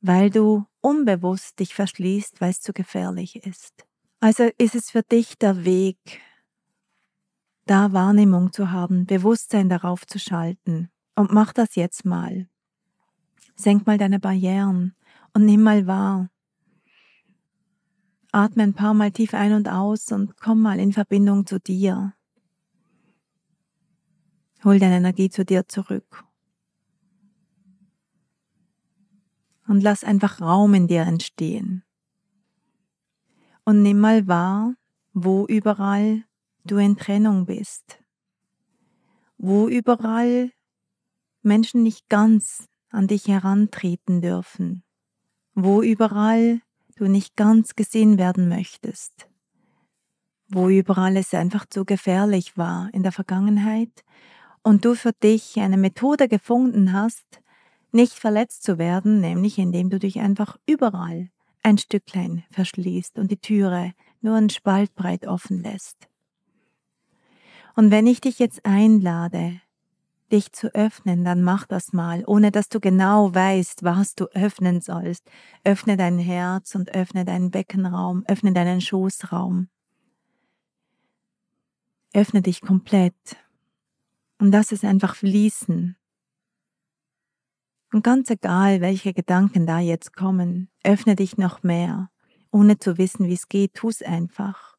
weil 0.00 0.30
du 0.30 0.64
unbewusst 0.80 1.58
dich 1.60 1.74
verschließt, 1.74 2.40
weil 2.40 2.50
es 2.50 2.60
zu 2.60 2.72
gefährlich 2.72 3.36
ist. 3.36 3.84
Also 4.24 4.44
ist 4.56 4.74
es 4.74 4.90
für 4.90 5.02
dich 5.02 5.36
der 5.36 5.66
Weg, 5.66 5.98
da 7.66 7.92
Wahrnehmung 7.92 8.54
zu 8.54 8.70
haben, 8.70 9.04
Bewusstsein 9.04 9.68
darauf 9.68 10.06
zu 10.06 10.18
schalten. 10.18 10.88
Und 11.14 11.30
mach 11.30 11.52
das 11.52 11.74
jetzt 11.74 12.06
mal. 12.06 12.48
Senk 13.54 13.86
mal 13.86 13.98
deine 13.98 14.18
Barrieren 14.18 14.96
und 15.34 15.44
nimm 15.44 15.62
mal 15.62 15.86
wahr. 15.86 16.30
Atme 18.32 18.62
ein 18.62 18.72
paar 18.72 18.94
Mal 18.94 19.12
tief 19.12 19.34
ein 19.34 19.52
und 19.52 19.68
aus 19.68 20.10
und 20.10 20.40
komm 20.40 20.62
mal 20.62 20.80
in 20.80 20.94
Verbindung 20.94 21.44
zu 21.44 21.60
dir. 21.60 22.14
Hol 24.64 24.78
deine 24.78 24.96
Energie 24.96 25.28
zu 25.28 25.44
dir 25.44 25.68
zurück. 25.68 26.24
Und 29.68 29.82
lass 29.82 30.02
einfach 30.02 30.40
Raum 30.40 30.72
in 30.72 30.86
dir 30.86 31.02
entstehen 31.02 31.83
und 33.64 33.82
nimm 33.82 34.00
mal 34.00 34.26
wahr, 34.28 34.74
wo 35.12 35.46
überall 35.46 36.24
du 36.64 36.78
in 36.78 36.96
Trennung 36.96 37.46
bist, 37.46 37.98
wo 39.38 39.68
überall 39.68 40.50
Menschen 41.42 41.82
nicht 41.82 42.08
ganz 42.08 42.66
an 42.90 43.06
dich 43.06 43.28
herantreten 43.28 44.20
dürfen, 44.20 44.82
wo 45.54 45.82
überall 45.82 46.60
du 46.96 47.06
nicht 47.06 47.36
ganz 47.36 47.74
gesehen 47.74 48.18
werden 48.18 48.48
möchtest, 48.48 49.28
wo 50.48 50.68
überall 50.68 51.16
es 51.16 51.34
einfach 51.34 51.66
zu 51.66 51.84
gefährlich 51.84 52.56
war 52.56 52.88
in 52.92 53.02
der 53.02 53.12
Vergangenheit 53.12 54.04
und 54.62 54.84
du 54.84 54.94
für 54.94 55.12
dich 55.12 55.58
eine 55.58 55.76
Methode 55.76 56.28
gefunden 56.28 56.92
hast, 56.92 57.42
nicht 57.92 58.14
verletzt 58.14 58.62
zu 58.62 58.78
werden, 58.78 59.20
nämlich 59.20 59.58
indem 59.58 59.90
du 59.90 59.98
dich 59.98 60.18
einfach 60.20 60.56
überall 60.66 61.30
ein 61.64 61.78
Stücklein 61.78 62.44
verschließt 62.50 63.18
und 63.18 63.30
die 63.30 63.40
Türe 63.40 63.94
nur 64.20 64.36
einen 64.36 64.50
Spalt 64.50 64.94
breit 64.94 65.26
offen 65.26 65.62
lässt. 65.62 66.08
Und 67.74 67.90
wenn 67.90 68.06
ich 68.06 68.20
dich 68.20 68.38
jetzt 68.38 68.64
einlade, 68.64 69.60
dich 70.30 70.52
zu 70.52 70.74
öffnen, 70.74 71.24
dann 71.24 71.42
mach 71.42 71.66
das 71.66 71.92
mal, 71.92 72.24
ohne 72.26 72.50
dass 72.50 72.68
du 72.68 72.80
genau 72.80 73.34
weißt, 73.34 73.82
was 73.82 74.14
du 74.14 74.26
öffnen 74.34 74.80
sollst. 74.80 75.28
Öffne 75.64 75.96
dein 75.96 76.18
Herz 76.18 76.74
und 76.74 76.94
öffne 76.94 77.24
deinen 77.24 77.50
Beckenraum, 77.50 78.24
öffne 78.26 78.52
deinen 78.52 78.80
Schoßraum. 78.80 79.68
Öffne 82.12 82.42
dich 82.42 82.60
komplett 82.60 83.36
und 84.38 84.52
lass 84.52 84.72
es 84.72 84.84
einfach 84.84 85.16
fließen. 85.16 85.96
Und 87.94 88.02
ganz 88.02 88.28
egal, 88.28 88.80
welche 88.80 89.12
Gedanken 89.12 89.68
da 89.68 89.78
jetzt 89.78 90.16
kommen, 90.16 90.68
öffne 90.82 91.14
dich 91.14 91.38
noch 91.38 91.62
mehr. 91.62 92.10
Ohne 92.50 92.80
zu 92.80 92.98
wissen, 92.98 93.28
wie 93.28 93.34
es 93.34 93.48
geht, 93.48 93.74
tu 93.74 93.88
es 93.88 94.02
einfach. 94.02 94.76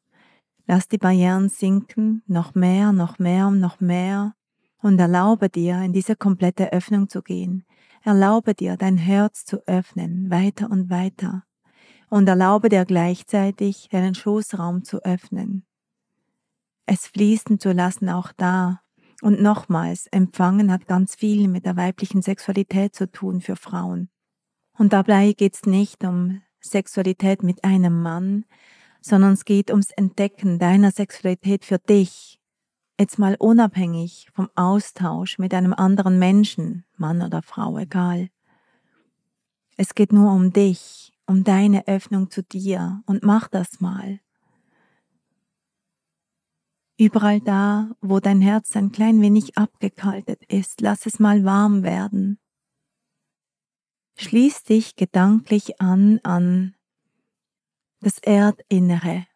Lass 0.66 0.86
die 0.86 0.98
Barrieren 0.98 1.48
sinken, 1.48 2.22
noch 2.26 2.54
mehr, 2.54 2.92
noch 2.92 3.18
mehr 3.18 3.46
und 3.46 3.58
noch 3.58 3.80
mehr. 3.80 4.34
Und 4.82 4.98
erlaube 4.98 5.48
dir, 5.48 5.80
in 5.80 5.94
diese 5.94 6.14
komplette 6.14 6.74
Öffnung 6.74 7.08
zu 7.08 7.22
gehen. 7.22 7.64
Erlaube 8.02 8.54
dir, 8.54 8.76
dein 8.76 8.98
Herz 8.98 9.46
zu 9.46 9.66
öffnen, 9.66 10.28
weiter 10.28 10.70
und 10.70 10.90
weiter. 10.90 11.44
Und 12.10 12.28
erlaube 12.28 12.68
dir 12.68 12.84
gleichzeitig, 12.84 13.88
deinen 13.90 14.14
Schoßraum 14.14 14.84
zu 14.84 15.02
öffnen. 15.04 15.64
Es 16.84 17.06
fließen 17.06 17.60
zu 17.60 17.72
lassen 17.72 18.10
auch 18.10 18.32
da. 18.36 18.82
Und 19.22 19.40
nochmals, 19.40 20.06
Empfangen 20.08 20.70
hat 20.70 20.86
ganz 20.86 21.14
viel 21.14 21.48
mit 21.48 21.64
der 21.64 21.76
weiblichen 21.76 22.22
Sexualität 22.22 22.94
zu 22.94 23.10
tun 23.10 23.40
für 23.40 23.56
Frauen. 23.56 24.10
Und 24.78 24.92
dabei 24.92 25.32
geht's 25.32 25.64
nicht 25.64 26.04
um 26.04 26.42
Sexualität 26.60 27.42
mit 27.42 27.64
einem 27.64 28.02
Mann, 28.02 28.44
sondern 29.00 29.32
es 29.32 29.44
geht 29.44 29.70
ums 29.70 29.90
Entdecken 29.90 30.58
deiner 30.58 30.90
Sexualität 30.90 31.64
für 31.64 31.78
dich, 31.78 32.40
jetzt 32.98 33.18
mal 33.18 33.36
unabhängig 33.38 34.28
vom 34.34 34.50
Austausch 34.54 35.38
mit 35.38 35.54
einem 35.54 35.72
anderen 35.72 36.18
Menschen, 36.18 36.84
Mann 36.96 37.22
oder 37.22 37.42
Frau, 37.42 37.78
egal. 37.78 38.28
Es 39.76 39.94
geht 39.94 40.12
nur 40.12 40.32
um 40.32 40.52
dich, 40.52 41.12
um 41.26 41.44
deine 41.44 41.86
Öffnung 41.86 42.30
zu 42.30 42.42
dir 42.42 43.02
und 43.06 43.22
mach 43.22 43.48
das 43.48 43.80
mal. 43.80 44.20
Überall 46.98 47.40
da, 47.40 47.90
wo 48.00 48.20
dein 48.20 48.40
Herz 48.40 48.74
ein 48.74 48.90
klein 48.90 49.20
wenig 49.20 49.58
abgekaltet 49.58 50.42
ist, 50.44 50.80
lass 50.80 51.04
es 51.04 51.18
mal 51.18 51.44
warm 51.44 51.82
werden. 51.82 52.38
Schließ 54.16 54.64
dich 54.64 54.96
gedanklich 54.96 55.78
an 55.80 56.20
an 56.22 56.74
das 58.00 58.18
Erdinnere, 58.18 59.26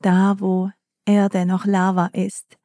da 0.00 0.40
wo 0.40 0.70
Erde 1.06 1.46
noch 1.46 1.64
Lava 1.64 2.06
ist, 2.06 2.58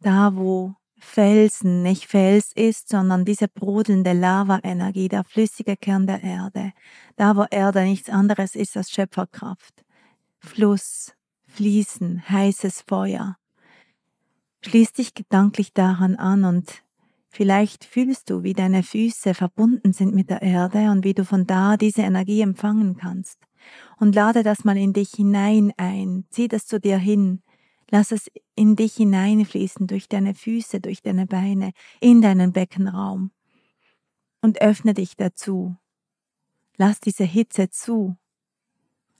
da 0.00 0.36
wo 0.36 0.74
Felsen 0.98 1.82
nicht 1.82 2.06
Fels 2.06 2.52
ist, 2.54 2.88
sondern 2.88 3.24
diese 3.24 3.48
brodelnde 3.48 4.12
Lava-Energie, 4.12 5.08
der 5.08 5.24
flüssige 5.24 5.76
Kern 5.76 6.06
der 6.06 6.22
Erde, 6.22 6.72
da 7.16 7.36
wo 7.36 7.44
Erde 7.50 7.84
nichts 7.84 8.10
anderes 8.10 8.54
ist 8.54 8.76
als 8.76 8.90
Schöpferkraft. 8.90 9.84
Fluss, 10.38 11.14
Fließen, 11.46 12.28
heißes 12.28 12.82
Feuer. 12.86 13.36
Schließ 14.64 14.92
dich 14.92 15.14
gedanklich 15.14 15.72
daran 15.72 16.16
an 16.16 16.44
und 16.44 16.82
vielleicht 17.28 17.84
fühlst 17.84 18.30
du, 18.30 18.42
wie 18.42 18.54
deine 18.54 18.82
Füße 18.82 19.34
verbunden 19.34 19.92
sind 19.92 20.14
mit 20.14 20.30
der 20.30 20.42
Erde 20.42 20.90
und 20.90 21.04
wie 21.04 21.14
du 21.14 21.24
von 21.24 21.46
da 21.46 21.76
diese 21.76 22.02
Energie 22.02 22.40
empfangen 22.40 22.96
kannst. 22.96 23.38
Und 23.98 24.14
lade 24.14 24.42
das 24.42 24.64
mal 24.64 24.76
in 24.76 24.92
dich 24.92 25.10
hinein 25.10 25.72
ein, 25.76 26.24
zieh 26.30 26.48
das 26.48 26.66
zu 26.66 26.80
dir 26.80 26.98
hin, 26.98 27.42
Lass 27.90 28.12
es 28.12 28.30
in 28.54 28.76
dich 28.76 28.94
hineinfließen, 28.96 29.86
durch 29.86 30.08
deine 30.08 30.34
Füße, 30.34 30.80
durch 30.80 31.02
deine 31.02 31.26
Beine, 31.26 31.72
in 32.00 32.22
deinen 32.22 32.52
Beckenraum. 32.52 33.30
Und 34.40 34.60
öffne 34.60 34.94
dich 34.94 35.16
dazu. 35.16 35.76
Lass 36.76 37.00
diese 37.00 37.24
Hitze 37.24 37.70
zu. 37.70 38.16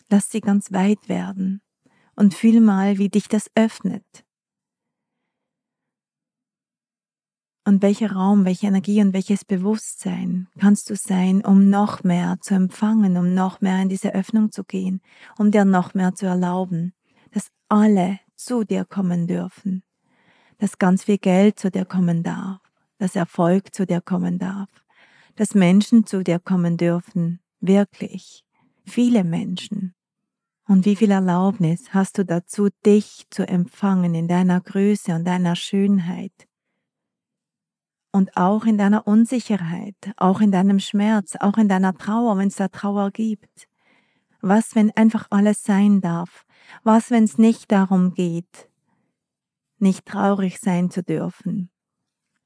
Lass 0.09 0.31
sie 0.31 0.41
ganz 0.41 0.73
weit 0.73 1.09
werden. 1.09 1.63
Und 2.17 2.35
fühl 2.35 2.61
mal, 2.61 2.99
wie 2.99 3.09
dich 3.09 3.29
das 3.29 3.51
öffnet. 3.55 4.24
Und 7.67 7.81
welcher 7.81 8.13
Raum, 8.13 8.45
welche 8.45 8.67
Energie 8.67 9.01
und 9.01 9.15
welches 9.15 9.45
Bewusstsein 9.45 10.49
kannst 10.61 10.91
du 10.91 10.97
sein, 10.97 11.43
um 11.43 11.71
noch 11.71 12.05
mehr 12.05 12.37
zu 12.43 12.55
empfangen, 12.55 13.17
um 13.17 13.33
noch 13.33 13.63
mehr 13.63 13.81
in 13.81 13.89
diese 13.89 14.15
Öffnung 14.15 14.53
zu 14.53 14.65
gehen, 14.65 15.01
um 15.39 15.51
dir 15.51 15.65
noch 15.65 15.95
mehr 15.95 16.15
zu 16.15 16.27
erlauben, 16.27 16.93
dass 17.31 17.49
alle 17.71 18.21
zu 18.37 18.65
dir 18.65 18.85
kommen 18.85 19.27
dürfen, 19.27 19.83
dass 20.59 20.79
ganz 20.79 21.05
viel 21.05 21.17
Geld 21.17 21.59
zu 21.59 21.71
dir 21.71 21.87
kommen 21.87 22.23
darf, 22.23 22.61
dass 22.99 23.17
Erfolg 23.17 23.75
zu 23.75 23.87
dir 23.87 24.03
kommen 24.03 24.39
darf, 24.39 24.69
dass 25.37 25.55
Menschen 25.55 26.07
zu 26.07 26.23
dir 26.23 26.39
kommen 26.39 26.77
dürfen, 26.77 27.41
wirklich, 27.61 28.45
viele 28.85 29.25
Menschen. 29.25 29.95
Und 30.67 30.85
wie 30.85 30.97
viel 30.97 31.11
Erlaubnis 31.11 31.95
hast 31.95 32.19
du 32.19 32.25
dazu, 32.25 32.69
dich 32.85 33.27
zu 33.31 33.49
empfangen 33.49 34.15
in 34.15 34.29
deiner 34.29 34.61
Größe 34.61 35.15
und 35.15 35.25
deiner 35.25 35.57
Schönheit? 35.57 36.47
Und 38.15 38.37
auch 38.37 38.65
in 38.65 38.79
deiner 38.79 39.09
Unsicherheit, 39.09 39.97
auch 40.17 40.41
in 40.41 40.53
deinem 40.53 40.79
Schmerz, 40.79 41.35
auch 41.41 41.59
in 41.59 41.69
deiner 41.69 41.95
Trauer, 41.95 42.39
wenn 42.39 42.47
es 42.47 42.55
da 42.55 42.69
Trauer 42.69 43.11
gibt. 43.11 43.67
Was, 44.41 44.77
wenn 44.77 44.93
einfach 44.93 45.27
alles 45.31 45.65
sein 45.65 46.01
darf? 46.01 46.47
Was, 46.85 47.11
wenn 47.11 47.25
es 47.25 47.39
nicht 47.39 47.73
darum 47.73 48.15
geht, 48.15 48.71
nicht 49.81 50.07
traurig 50.07 50.61
sein 50.61 50.91
zu 50.91 51.03
dürfen, 51.03 51.71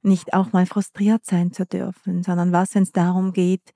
nicht 0.00 0.32
auch 0.32 0.54
mal 0.54 0.64
frustriert 0.64 1.26
sein 1.26 1.52
zu 1.52 1.66
dürfen, 1.66 2.22
sondern 2.22 2.50
was, 2.50 2.74
wenn 2.74 2.84
es 2.84 2.92
darum 2.92 3.34
geht, 3.34 3.74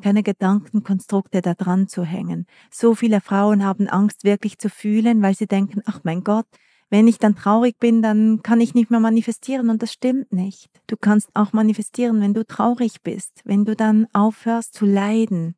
keine 0.00 0.22
Gedankenkonstrukte 0.22 1.42
da 1.42 1.54
dran 1.54 1.88
zu 1.88 2.04
hängen. 2.04 2.46
So 2.70 2.94
viele 2.94 3.20
Frauen 3.20 3.64
haben 3.64 3.88
Angst, 3.88 4.22
wirklich 4.22 4.58
zu 4.58 4.70
fühlen, 4.70 5.22
weil 5.22 5.34
sie 5.34 5.48
denken, 5.48 5.82
ach 5.86 6.02
mein 6.04 6.22
Gott, 6.22 6.46
wenn 6.92 7.08
ich 7.08 7.18
dann 7.18 7.34
traurig 7.34 7.78
bin, 7.78 8.02
dann 8.02 8.42
kann 8.42 8.60
ich 8.60 8.74
nicht 8.74 8.90
mehr 8.90 9.00
manifestieren 9.00 9.70
und 9.70 9.80
das 9.80 9.94
stimmt 9.94 10.30
nicht. 10.30 10.68
Du 10.88 10.98
kannst 10.98 11.30
auch 11.32 11.54
manifestieren, 11.54 12.20
wenn 12.20 12.34
du 12.34 12.44
traurig 12.44 13.00
bist, 13.00 13.40
wenn 13.44 13.64
du 13.64 13.74
dann 13.74 14.08
aufhörst 14.12 14.74
zu 14.74 14.84
leiden, 14.84 15.56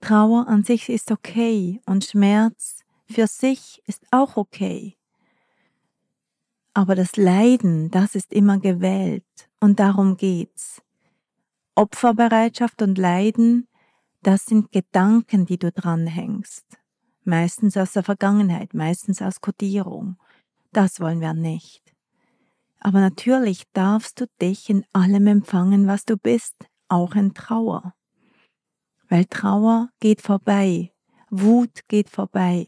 Trauer 0.00 0.48
an 0.48 0.64
sich 0.64 0.88
ist 0.88 1.10
okay 1.10 1.82
und 1.84 2.06
Schmerz 2.06 2.80
für 3.06 3.26
sich 3.26 3.82
ist 3.86 4.06
auch 4.12 4.38
okay. 4.38 4.96
Aber 6.72 6.94
das 6.94 7.18
Leiden, 7.18 7.90
das 7.90 8.14
ist 8.14 8.32
immer 8.32 8.58
gewählt 8.58 9.26
und 9.60 9.78
darum 9.78 10.16
geht's. 10.16 10.80
Opferbereitschaft 11.74 12.80
und 12.80 12.96
Leiden, 12.96 13.68
das 14.22 14.46
sind 14.46 14.72
Gedanken, 14.72 15.44
die 15.44 15.58
du 15.58 15.70
dranhängst. 15.70 16.64
Meistens 17.24 17.76
aus 17.76 17.92
der 17.92 18.02
Vergangenheit, 18.02 18.74
meistens 18.74 19.22
aus 19.22 19.40
Kodierung. 19.40 20.16
Das 20.72 21.00
wollen 21.00 21.20
wir 21.20 21.34
nicht. 21.34 21.82
Aber 22.80 23.00
natürlich 23.00 23.64
darfst 23.72 24.20
du 24.20 24.26
dich 24.40 24.68
in 24.68 24.84
allem 24.92 25.26
empfangen, 25.26 25.86
was 25.86 26.04
du 26.04 26.16
bist, 26.16 26.54
auch 26.88 27.14
in 27.14 27.34
Trauer 27.34 27.94
weil 29.08 29.26
Trauer 29.26 29.90
geht 30.00 30.22
vorbei, 30.22 30.90
Wut 31.30 31.86
geht 31.88 32.10
vorbei. 32.10 32.66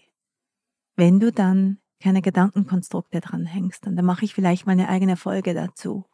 Wenn 0.95 1.21
du 1.21 1.33
dann 1.33 1.79
keine 2.01 2.23
Gedankenkonstrukte 2.23 3.21
dranhängst, 3.21 3.87
und 3.87 3.97
dann 3.97 4.05
mache 4.05 4.25
ich 4.25 4.35
vielleicht 4.35 4.67
meine 4.67 4.89
eigene 4.89 5.17
Folge 5.17 5.55
dazu. 5.55 6.05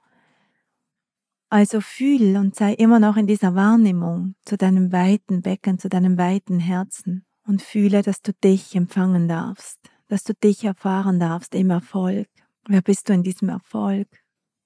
Also 1.51 1.81
fühl 1.83 2.37
und 2.39 2.55
sei 2.55 2.73
immer 2.73 2.99
noch 2.99 3.17
in 3.17 3.27
dieser 3.27 3.55
Wahrnehmung 3.55 4.35
zu 4.43 4.57
deinem 4.57 4.91
weiten 4.91 5.43
Becken, 5.43 5.79
zu 5.79 5.91
deinem 5.91 6.17
weiten 6.17 6.61
Herzen 6.61 7.27
und 7.47 7.63
fühle, 7.63 8.03
dass 8.03 8.23
du 8.23 8.33
dich 8.33 8.75
empfangen 8.75 9.29
darfst, 9.29 9.79
dass 10.09 10.25
du 10.25 10.35
dich 10.35 10.65
erfahren 10.65 11.19
darfst 11.19 11.55
im 11.55 11.71
Erfolg. 11.71 12.29
Wer 12.67 12.83
bist 12.83 13.09
du 13.09 13.13
in 13.13 13.23
diesem 13.23 13.49
Erfolg? 13.49 14.09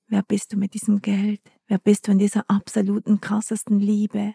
Wer 0.08 0.22
bist 0.22 0.52
du 0.52 0.56
mit 0.56 0.74
diesem 0.74 1.00
Geld? 1.00 1.40
Wer 1.66 1.78
bist 1.78 2.06
du 2.06 2.12
in 2.12 2.18
dieser 2.18 2.48
absoluten 2.48 3.20
krassesten 3.20 3.80
Liebe? 3.80 4.34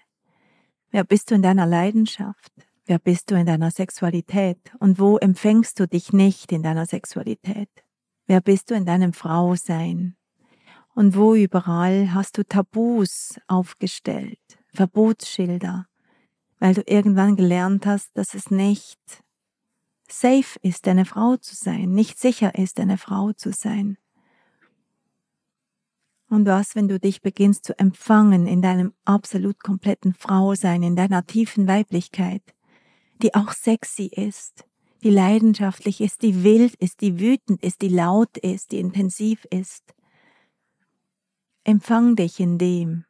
Wer 0.89 1.03
bist 1.03 1.31
du 1.31 1.35
in 1.35 1.41
deiner 1.41 1.65
Leidenschaft? 1.65 2.51
Wer 2.85 2.99
bist 2.99 3.31
du 3.31 3.35
in 3.35 3.45
deiner 3.45 3.71
Sexualität? 3.71 4.59
Und 4.79 4.99
wo 4.99 5.17
empfängst 5.17 5.79
du 5.79 5.87
dich 5.87 6.11
nicht 6.11 6.51
in 6.51 6.63
deiner 6.63 6.85
Sexualität? 6.85 7.69
Wer 8.25 8.41
bist 8.41 8.69
du 8.69 8.75
in 8.75 8.85
deinem 8.85 9.13
Frausein? 9.13 10.17
Und 10.93 11.15
wo 11.15 11.35
überall 11.35 12.13
hast 12.13 12.37
du 12.37 12.43
Tabus 12.43 13.39
aufgestellt, 13.47 14.39
Verbotsschilder, 14.73 15.85
weil 16.61 16.75
du 16.75 16.83
irgendwann 16.85 17.35
gelernt 17.35 17.87
hast, 17.87 18.15
dass 18.15 18.35
es 18.35 18.51
nicht 18.51 18.99
safe 20.07 20.59
ist, 20.61 20.87
eine 20.87 21.05
Frau 21.05 21.35
zu 21.37 21.55
sein, 21.55 21.91
nicht 21.91 22.19
sicher 22.19 22.53
ist, 22.53 22.79
eine 22.79 22.99
Frau 22.99 23.33
zu 23.33 23.51
sein. 23.51 23.97
Und 26.29 26.45
was, 26.45 26.75
wenn 26.75 26.87
du 26.87 26.99
dich 26.99 27.21
beginnst 27.21 27.65
zu 27.65 27.77
empfangen 27.79 28.45
in 28.45 28.61
deinem 28.61 28.93
absolut 29.05 29.61
kompletten 29.63 30.13
Frausein, 30.13 30.83
in 30.83 30.95
deiner 30.95 31.25
tiefen 31.25 31.67
Weiblichkeit, 31.67 32.43
die 33.23 33.33
auch 33.33 33.53
sexy 33.53 34.05
ist, 34.05 34.63
die 35.03 35.09
leidenschaftlich 35.09 35.99
ist, 35.99 36.21
die 36.21 36.43
wild 36.43 36.75
ist, 36.75 37.01
die 37.01 37.19
wütend 37.19 37.63
ist, 37.63 37.81
die 37.81 37.89
laut 37.89 38.37
ist, 38.37 38.71
die 38.71 38.79
intensiv 38.79 39.45
ist. 39.45 39.95
Empfang 41.63 42.15
dich 42.15 42.39
in 42.39 42.59
dem, 42.59 43.05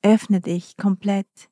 öffne 0.00 0.40
dich 0.40 0.78
komplett. 0.78 1.50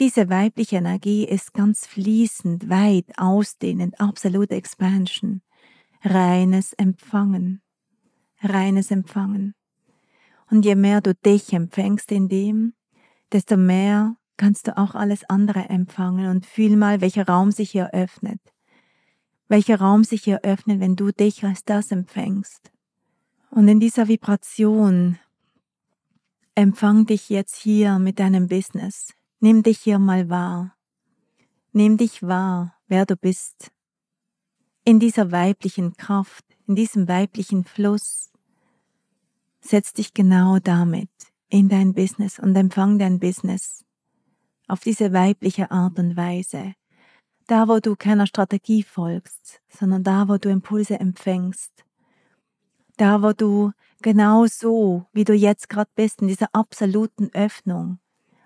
Diese 0.00 0.28
weibliche 0.28 0.76
Energie 0.76 1.24
ist 1.24 1.54
ganz 1.54 1.86
fließend, 1.86 2.68
weit, 2.68 3.06
ausdehnend, 3.16 4.00
absolute 4.00 4.56
Expansion, 4.56 5.40
reines 6.02 6.72
Empfangen, 6.72 7.62
reines 8.42 8.90
Empfangen. 8.90 9.54
Und 10.50 10.64
je 10.64 10.74
mehr 10.74 11.00
du 11.00 11.14
dich 11.14 11.52
empfängst 11.52 12.10
in 12.10 12.28
dem, 12.28 12.74
desto 13.32 13.56
mehr 13.56 14.16
kannst 14.36 14.66
du 14.66 14.76
auch 14.76 14.96
alles 14.96 15.28
andere 15.30 15.68
empfangen 15.68 16.26
und 16.26 16.44
fühl 16.44 16.76
mal, 16.76 17.00
welcher 17.00 17.26
Raum 17.26 17.52
sich 17.52 17.70
hier 17.70 17.94
öffnet. 17.94 18.40
Welcher 19.46 19.78
Raum 19.78 20.02
sich 20.02 20.24
hier 20.24 20.40
öffnet, 20.42 20.80
wenn 20.80 20.96
du 20.96 21.12
dich 21.12 21.44
als 21.44 21.64
das 21.64 21.92
empfängst. 21.92 22.72
Und 23.50 23.68
in 23.68 23.78
dieser 23.78 24.08
Vibration 24.08 25.18
empfang 26.56 27.06
dich 27.06 27.28
jetzt 27.28 27.56
hier 27.56 28.00
mit 28.00 28.18
deinem 28.18 28.48
Business. 28.48 29.14
Nimm 29.44 29.62
dich 29.62 29.80
hier 29.80 29.98
mal 29.98 30.30
wahr. 30.30 30.74
Nimm 31.72 31.98
dich 31.98 32.22
wahr, 32.22 32.78
wer 32.86 33.04
du 33.04 33.14
bist. 33.14 33.70
In 34.86 34.98
dieser 34.98 35.32
weiblichen 35.32 35.98
Kraft, 35.98 36.46
in 36.66 36.76
diesem 36.76 37.08
weiblichen 37.08 37.64
Fluss. 37.64 38.32
Setz 39.60 39.92
dich 39.92 40.14
genau 40.14 40.60
damit 40.60 41.10
in 41.50 41.68
dein 41.68 41.92
Business 41.92 42.38
und 42.38 42.56
empfang 42.56 42.98
dein 42.98 43.18
Business 43.18 43.84
auf 44.66 44.80
diese 44.80 45.12
weibliche 45.12 45.70
Art 45.70 45.98
und 45.98 46.16
Weise. 46.16 46.72
Da, 47.46 47.68
wo 47.68 47.80
du 47.80 47.96
keiner 47.96 48.26
Strategie 48.26 48.82
folgst, 48.82 49.60
sondern 49.68 50.02
da, 50.04 50.26
wo 50.26 50.38
du 50.38 50.48
Impulse 50.48 50.98
empfängst. 50.98 51.84
Da, 52.96 53.20
wo 53.20 53.34
du 53.34 53.72
genau 54.00 54.46
so, 54.46 55.04
wie 55.12 55.24
du 55.24 55.34
jetzt 55.34 55.68
gerade 55.68 55.90
bist, 55.94 56.22
in 56.22 56.28
dieser 56.28 56.48
absoluten 56.54 57.28
Öffnung, 57.34 57.98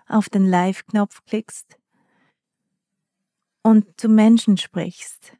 auf 0.09 0.29
den 0.29 0.45
Live-Knopf 0.45 1.23
klickst 1.25 1.79
und 3.63 3.99
zu 3.99 4.09
Menschen 4.09 4.57
sprichst. 4.57 5.33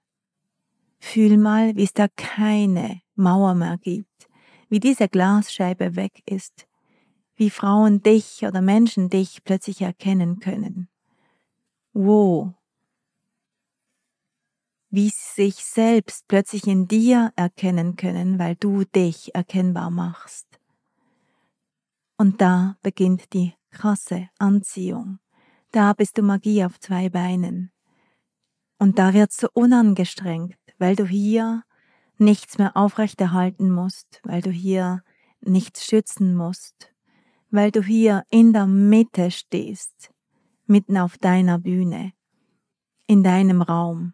Fühl 1.00 1.38
mal, 1.38 1.76
wie 1.76 1.84
es 1.84 1.94
da 1.94 2.08
keine 2.16 3.02
Mauer 3.16 3.56
mehr 3.56 3.78
gibt, 3.78 4.30
wie 4.70 4.80
diese 4.80 5.08
Glasscheibe 5.08 5.96
weg 5.96 6.22
ist, 6.26 6.68
wie 7.36 7.50
Frauen 7.50 8.04
dich 8.04 8.44
oder 8.46 8.62
Menschen 8.62 9.10
dich 9.10 9.44
plötzlich 9.44 9.82
erkennen 9.82 10.40
können. 10.40 10.90
Wo? 11.94 12.54
Wie 14.90 15.10
sie 15.10 15.44
sich 15.44 15.56
selbst 15.64 16.28
plötzlich 16.28 16.68
in 16.68 16.88
dir 16.88 17.32
erkennen 17.36 17.96
können, 17.96 18.40
weil 18.40 18.56
du 18.56 18.84
dich 18.84 19.34
erkennbar 19.36 19.90
machst. 19.90 20.48
Und 22.18 22.42
da 22.42 22.76
beginnt 22.82 23.34
die 23.34 23.54
krasse 23.72 24.30
Anziehung. 24.38 25.20
Da 25.72 25.94
bist 25.94 26.18
du 26.18 26.22
Magie 26.22 26.64
auf 26.64 26.80
zwei 26.80 27.10
Beinen. 27.10 27.72
Und 28.78 28.98
da 28.98 29.14
wird's 29.14 29.38
so 29.38 29.48
unangestrengt, 29.54 30.58
weil 30.78 30.96
du 30.96 31.06
hier 31.06 31.64
nichts 32.18 32.58
mehr 32.58 32.76
aufrechterhalten 32.76 33.72
musst, 33.72 34.22
weil 34.24 34.42
du 34.42 34.52
hier 34.52 35.04
nichts 35.42 35.86
schützen 35.86 36.36
musst, 36.36 36.94
weil 37.52 37.72
du 37.72 37.82
hier 37.82 38.24
in 38.30 38.54
der 38.54 38.68
Mitte 38.68 39.32
stehst, 39.32 40.12
mitten 40.66 40.98
auf 40.98 41.18
deiner 41.18 41.60
Bühne, 41.60 42.14
in 43.08 43.24
deinem 43.24 43.62
Raum. 43.62 44.14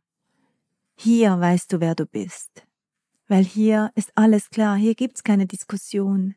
Hier 0.95 1.39
weißt 1.39 1.73
du, 1.73 1.79
wer 1.79 1.95
du 1.95 2.05
bist, 2.05 2.65
weil 3.27 3.43
hier 3.43 3.91
ist 3.95 4.11
alles 4.15 4.49
klar, 4.49 4.75
hier 4.77 4.95
gibt's 4.95 5.23
keine 5.23 5.45
Diskussion. 5.45 6.35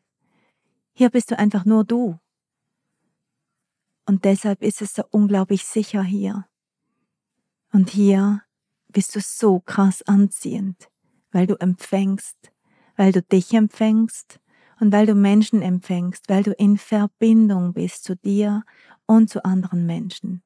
Hier 0.93 1.11
bist 1.11 1.31
du 1.31 1.39
einfach 1.39 1.65
nur 1.65 1.85
du. 1.85 2.19
Und 4.09 4.25
deshalb 4.25 4.63
ist 4.63 4.81
es 4.81 4.95
so 4.95 5.03
unglaublich 5.11 5.65
sicher 5.67 6.03
hier. 6.03 6.47
Und 7.75 7.91
hier 7.91 8.43
bist 8.91 9.15
du 9.15 9.21
so 9.21 9.61
krass 9.61 10.01
anziehend, 10.01 10.89
weil 11.31 11.47
du 11.47 11.61
empfängst, 11.61 12.51
weil 12.97 13.13
du 13.13 13.21
dich 13.21 13.53
empfängst 13.53 14.41
und 14.81 14.93
weil 14.93 15.05
du 15.05 15.15
Menschen 15.15 15.61
empfängst, 15.61 16.31
weil 16.31 16.43
du 16.43 16.53
in 16.53 16.79
Verbindung 16.79 17.75
bist 17.75 18.05
zu 18.05 18.17
dir 18.17 18.65
und 19.05 19.29
zu 19.29 19.45
anderen 19.45 19.85
Menschen. 19.85 20.43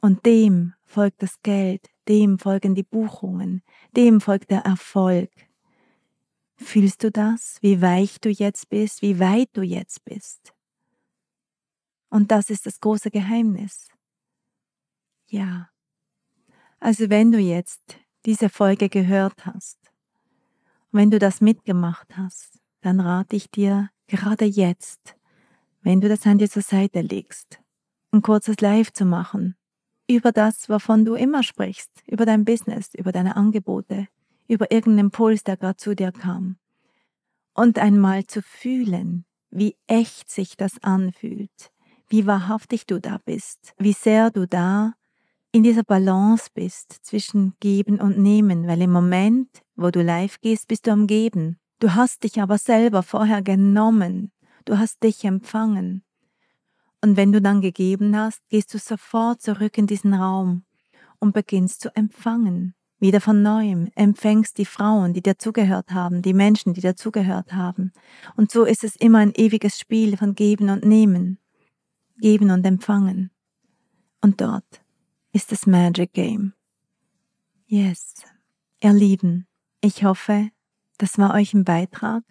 Und 0.00 0.24
dem 0.24 0.74
folgt 0.84 1.24
das 1.24 1.42
Geld, 1.42 1.90
dem 2.06 2.38
folgen 2.38 2.76
die 2.76 2.84
Buchungen, 2.84 3.62
dem 3.96 4.20
folgt 4.20 4.52
der 4.52 4.60
Erfolg. 4.60 5.30
Fühlst 6.54 7.02
du 7.02 7.10
das, 7.10 7.58
wie 7.62 7.82
weich 7.82 8.20
du 8.20 8.28
jetzt 8.28 8.68
bist, 8.68 9.02
wie 9.02 9.18
weit 9.18 9.48
du 9.54 9.62
jetzt 9.62 10.04
bist? 10.04 10.54
Und 12.14 12.30
das 12.30 12.48
ist 12.48 12.64
das 12.64 12.78
große 12.78 13.10
Geheimnis. 13.10 13.88
Ja. 15.26 15.68
Also 16.78 17.10
wenn 17.10 17.32
du 17.32 17.40
jetzt 17.40 17.98
diese 18.24 18.50
Folge 18.50 18.88
gehört 18.88 19.46
hast, 19.46 19.80
wenn 20.92 21.10
du 21.10 21.18
das 21.18 21.40
mitgemacht 21.40 22.16
hast, 22.16 22.60
dann 22.82 23.00
rate 23.00 23.34
ich 23.34 23.50
dir 23.50 23.90
gerade 24.06 24.44
jetzt, 24.44 25.16
wenn 25.82 26.00
du 26.00 26.08
das 26.08 26.24
Handy 26.24 26.48
zur 26.48 26.62
Seite 26.62 27.00
legst, 27.00 27.60
ein 28.12 28.22
kurzes 28.22 28.60
Live 28.60 28.92
zu 28.92 29.04
machen 29.04 29.56
über 30.08 30.30
das, 30.30 30.68
wovon 30.68 31.04
du 31.04 31.16
immer 31.16 31.42
sprichst, 31.42 31.90
über 32.06 32.24
dein 32.24 32.44
Business, 32.44 32.94
über 32.94 33.10
deine 33.10 33.34
Angebote, 33.34 34.06
über 34.46 34.70
irgendeinen 34.70 35.06
Impuls, 35.06 35.42
der 35.42 35.56
gerade 35.56 35.78
zu 35.78 35.96
dir 35.96 36.12
kam. 36.12 36.58
Und 37.54 37.80
einmal 37.80 38.24
zu 38.24 38.40
fühlen, 38.40 39.24
wie 39.50 39.76
echt 39.88 40.30
sich 40.30 40.56
das 40.56 40.80
anfühlt, 40.80 41.73
wie 42.08 42.26
wahrhaftig 42.26 42.86
du 42.86 43.00
da 43.00 43.18
bist, 43.24 43.74
wie 43.78 43.92
sehr 43.92 44.30
du 44.30 44.46
da 44.46 44.94
in 45.52 45.62
dieser 45.62 45.84
Balance 45.84 46.48
bist 46.52 46.98
zwischen 47.02 47.54
Geben 47.60 48.00
und 48.00 48.18
Nehmen, 48.18 48.66
weil 48.66 48.82
im 48.82 48.90
Moment, 48.90 49.48
wo 49.76 49.90
du 49.90 50.02
live 50.02 50.40
gehst, 50.40 50.66
bist 50.66 50.86
du 50.86 50.90
am 50.90 51.06
Geben. 51.06 51.58
Du 51.78 51.94
hast 51.94 52.24
dich 52.24 52.40
aber 52.40 52.58
selber 52.58 53.04
vorher 53.04 53.40
genommen. 53.40 54.32
Du 54.64 54.78
hast 54.78 55.02
dich 55.04 55.24
empfangen. 55.24 56.02
Und 57.00 57.16
wenn 57.16 57.30
du 57.30 57.40
dann 57.40 57.60
gegeben 57.60 58.16
hast, 58.16 58.40
gehst 58.48 58.74
du 58.74 58.78
sofort 58.78 59.42
zurück 59.42 59.78
in 59.78 59.86
diesen 59.86 60.14
Raum 60.14 60.64
und 61.20 61.34
beginnst 61.34 61.82
zu 61.82 61.94
empfangen. 61.94 62.74
Wieder 62.98 63.20
von 63.20 63.42
neuem 63.42 63.90
empfängst 63.94 64.56
die 64.58 64.64
Frauen, 64.64 65.12
die 65.12 65.22
dir 65.22 65.38
zugehört 65.38 65.92
haben, 65.92 66.22
die 66.22 66.32
Menschen, 66.32 66.74
die 66.74 66.80
dir 66.80 66.96
zugehört 66.96 67.52
haben. 67.52 67.92
Und 68.34 68.50
so 68.50 68.64
ist 68.64 68.82
es 68.82 68.96
immer 68.96 69.18
ein 69.18 69.34
ewiges 69.34 69.78
Spiel 69.78 70.16
von 70.16 70.34
Geben 70.34 70.70
und 70.70 70.84
Nehmen. 70.84 71.38
Geben 72.18 72.50
und 72.50 72.64
Empfangen. 72.64 73.30
Und 74.20 74.40
dort 74.40 74.82
ist 75.32 75.52
das 75.52 75.66
Magic 75.66 76.12
Game. 76.12 76.54
Yes. 77.66 78.14
Ihr 78.80 78.92
Lieben, 78.92 79.46
ich 79.80 80.04
hoffe, 80.04 80.50
das 80.98 81.18
war 81.18 81.34
euch 81.34 81.54
ein 81.54 81.64
Beitrag. 81.64 82.22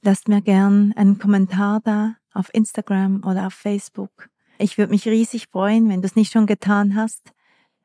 Lasst 0.00 0.28
mir 0.28 0.40
gern 0.40 0.92
einen 0.96 1.18
Kommentar 1.18 1.80
da 1.84 2.16
auf 2.32 2.52
Instagram 2.54 3.22
oder 3.24 3.46
auf 3.48 3.54
Facebook. 3.54 4.30
Ich 4.58 4.78
würde 4.78 4.92
mich 4.92 5.06
riesig 5.06 5.48
freuen, 5.48 5.88
wenn 5.88 6.02
du 6.02 6.06
es 6.06 6.16
nicht 6.16 6.32
schon 6.32 6.46
getan 6.46 6.94
hast, 6.94 7.32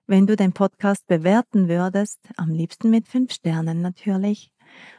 wenn 0.06 0.28
du 0.28 0.36
den 0.36 0.54
Podcast 0.54 1.08
bewerten 1.08 1.68
würdest, 1.68 2.20
am 2.38 2.52
liebsten 2.52 2.90
mit 2.90 3.08
fünf 3.08 3.34
Sternen 3.34 3.82
natürlich, 3.82 4.52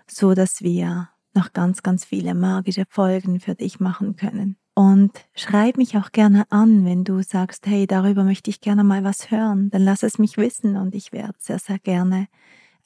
so 0.07 0.35
dass 0.35 0.61
wir 0.61 1.09
noch 1.35 1.53
ganz, 1.53 1.83
ganz 1.83 2.05
viele 2.05 2.35
magische 2.35 2.85
Folgen 2.89 3.41
für 3.41 3.55
dich 3.55 3.81
machen 3.81 4.17
können. 4.17 4.57
Und 4.79 5.11
schreib 5.35 5.77
mich 5.77 5.97
auch 5.97 6.13
gerne 6.13 6.45
an, 6.53 6.85
wenn 6.85 7.03
du 7.03 7.21
sagst, 7.21 7.67
hey, 7.67 7.89
darüber 7.89 8.23
möchte 8.23 8.49
ich 8.49 8.61
gerne 8.61 8.85
mal 8.85 9.03
was 9.03 9.33
hören, 9.33 9.71
dann 9.71 9.83
lass 9.83 10.05
es 10.05 10.21
mich 10.21 10.37
wissen 10.37 10.77
und 10.77 10.95
ich 10.95 11.11
werde 11.11 11.35
sehr, 11.41 11.59
sehr 11.59 11.81
gerne 11.81 12.29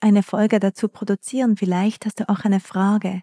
eine 0.01 0.23
Folge 0.23 0.59
dazu 0.59 0.89
produzieren. 0.89 1.55
Vielleicht 1.59 2.07
hast 2.07 2.19
du 2.19 2.31
auch 2.31 2.47
eine 2.47 2.61
Frage. 2.61 3.21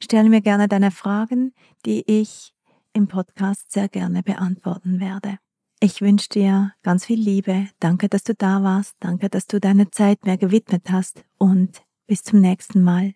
Stell 0.00 0.28
mir 0.28 0.40
gerne 0.40 0.68
deine 0.68 0.92
Fragen, 0.92 1.52
die 1.84 2.04
ich 2.06 2.54
im 2.92 3.08
Podcast 3.08 3.72
sehr 3.72 3.88
gerne 3.88 4.22
beantworten 4.22 5.00
werde. 5.00 5.38
Ich 5.80 6.00
wünsche 6.00 6.28
dir 6.28 6.74
ganz 6.84 7.06
viel 7.06 7.18
Liebe. 7.18 7.70
Danke, 7.80 8.08
dass 8.08 8.22
du 8.22 8.36
da 8.36 8.62
warst. 8.62 8.94
Danke, 9.00 9.30
dass 9.30 9.48
du 9.48 9.58
deine 9.58 9.90
Zeit 9.90 10.24
mir 10.24 10.38
gewidmet 10.38 10.92
hast. 10.92 11.24
Und 11.38 11.82
bis 12.06 12.22
zum 12.22 12.40
nächsten 12.40 12.84
Mal. 12.84 13.14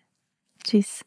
Tschüss. 0.65 1.06